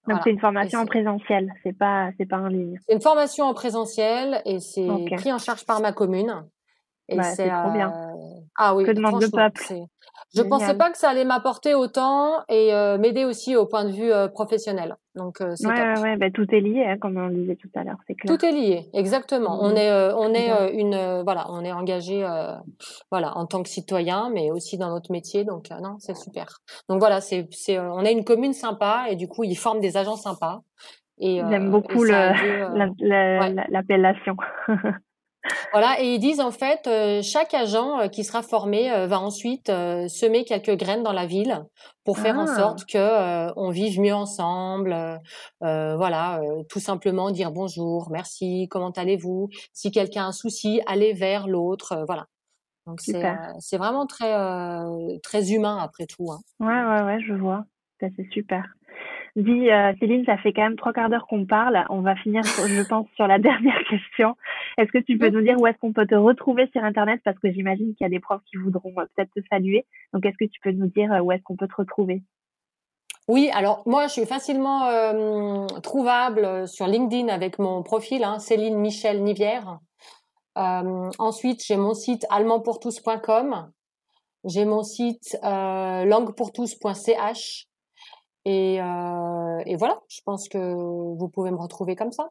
[0.09, 2.79] Donc c'est une formation en présentiel, c'est pas c'est pas en ligne.
[2.87, 6.45] C'est une formation en présentiel et c'est pris en charge par ma commune.
[7.09, 7.93] Et bah, c'est trop bien.
[7.93, 8.85] Euh, ah oui.
[8.85, 9.63] Que demande le peuple?
[10.35, 13.91] Je pensais pas que ça allait m'apporter autant et euh, m'aider aussi au point de
[13.91, 14.97] vue euh, professionnel.
[15.15, 17.69] Donc euh, c'est ouais, Ouais, bah, tout est lié, hein, comme on le disait tout
[17.75, 18.35] à l'heure, c'est clair.
[18.35, 19.63] Tout est lié, exactement.
[19.63, 19.77] On mmh.
[19.77, 22.27] est, on est une, voilà, on est engagé,
[23.11, 25.45] voilà, en tant que citoyen, mais aussi dans notre métier.
[25.45, 26.61] Donc non, c'est super.
[26.89, 29.97] Donc voilà, c'est, c'est, on est une commune sympa et du coup ils forment des
[29.97, 30.63] agents sympas.
[31.19, 32.13] Et j'aime beaucoup le,
[33.71, 34.37] l'appellation.
[35.73, 39.21] Voilà, et ils disent en fait, euh, chaque agent euh, qui sera formé euh, va
[39.21, 41.65] ensuite semer quelques graines dans la ville
[42.05, 42.57] pour faire en ah.
[42.57, 44.95] sorte que on vive mieux ensemble.
[45.61, 49.49] voilà, tout simplement dire bonjour, merci, comment allez-vous?
[49.73, 52.05] Si quelqu'un a un souci, aller vers l'autre.
[52.07, 52.27] voilà.
[52.87, 53.23] Donc c'est
[53.61, 54.35] c'est vraiment très
[55.23, 56.31] très humain après tout.
[56.33, 56.41] Hein.
[56.61, 57.65] Ouais ouais ouais, je vois.
[58.01, 58.65] Ça c'est super.
[59.35, 61.87] Dis, euh, Céline, ça fait quand même trois quarts d'heure qu'on parle.
[61.89, 64.37] On va finir, je pense, sur la dernière question.
[64.77, 67.23] Est-ce que tu peux nous dire où est-ce qu'on peut te retrouver sur Internet?
[67.25, 69.87] Parce que j'imagine qu'il y a des profs qui voudront euh, peut-être te saluer.
[70.13, 72.23] Donc, est-ce que tu peux nous dire euh, où est-ce qu'on peut te retrouver?
[73.29, 74.91] Oui, alors moi je suis facilement
[75.81, 79.79] trouvable sur LinkedIn avec mon profil, hein, Céline Michel Nivière.
[80.57, 83.71] ensuite, j'ai mon site allemanspourtous.com,
[84.45, 87.69] j'ai mon site languepourtous.ch
[88.45, 92.31] et, euh, et voilà, je pense que vous pouvez me retrouver comme ça.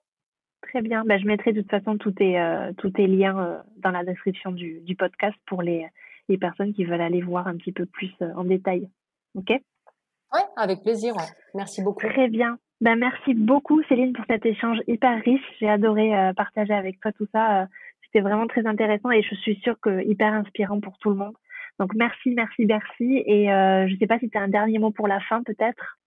[0.61, 1.03] Très bien.
[1.05, 4.03] Bah, je mettrai de toute façon tous tes, euh, tous tes liens euh, dans la
[4.03, 5.87] description du, du podcast pour les,
[6.29, 8.87] les personnes qui veulent aller voir un petit peu plus euh, en détail.
[9.35, 9.49] OK?
[9.49, 11.13] Oui, avec plaisir.
[11.55, 12.07] Merci beaucoup.
[12.07, 12.59] Très bien.
[12.79, 15.43] Ben, merci beaucoup, Céline, pour cet échange hyper riche.
[15.59, 17.67] J'ai adoré euh, partager avec toi tout ça.
[18.05, 21.35] C'était vraiment très intéressant et je suis sûre que hyper inspirant pour tout le monde.
[21.79, 23.23] Donc, merci, merci, merci.
[23.25, 25.97] Et je ne sais pas si tu as un dernier mot pour la fin, peut-être?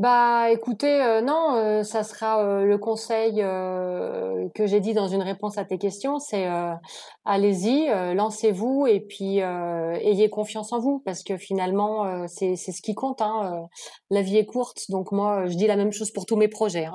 [0.00, 5.22] Bah, écoutez, euh, non, euh, ça sera euh, le conseil que j'ai dit dans une
[5.22, 6.48] réponse à tes questions, c'est
[7.24, 12.94] allez-y, lancez-vous et puis ayez confiance en vous parce que finalement c'est c'est ce qui
[12.94, 13.22] compte.
[13.22, 13.66] Hein,
[14.10, 16.86] la vie est courte, donc moi je dis la même chose pour tous mes projets.
[16.86, 16.94] Hein.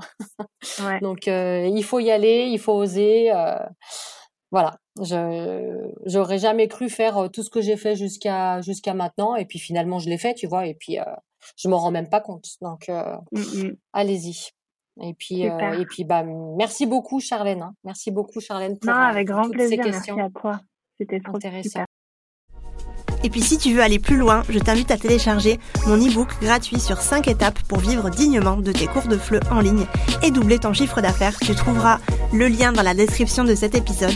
[0.83, 0.99] Ouais.
[0.99, 3.31] donc il faut y aller, il faut oser.
[4.51, 9.45] voilà, je j'aurais jamais cru faire tout ce que j'ai fait jusqu'à jusqu'à maintenant et
[9.45, 10.97] puis finalement je l'ai fait, tu vois, et puis
[11.57, 12.47] je m'en rends même pas compte.
[12.61, 14.49] Donc, euh, mmh, allez-y.
[15.01, 17.61] Et puis, euh, et puis, bah, merci beaucoup, Charlène.
[17.61, 17.73] Hein.
[17.83, 19.83] Merci beaucoup, Charlène, pour non, euh, avec grand plaisir.
[19.83, 20.15] Ces questions.
[20.15, 20.59] Merci à toi.
[20.99, 21.85] C'était trop intéressant.
[23.23, 26.79] Et puis si tu veux aller plus loin, je t'invite à télécharger mon e-book gratuit
[26.79, 29.85] sur 5 étapes pour vivre dignement de tes cours de FLE en ligne
[30.23, 31.37] et doubler ton chiffre d'affaires.
[31.39, 31.99] Tu trouveras
[32.31, 34.15] le lien dans la description de cet épisode.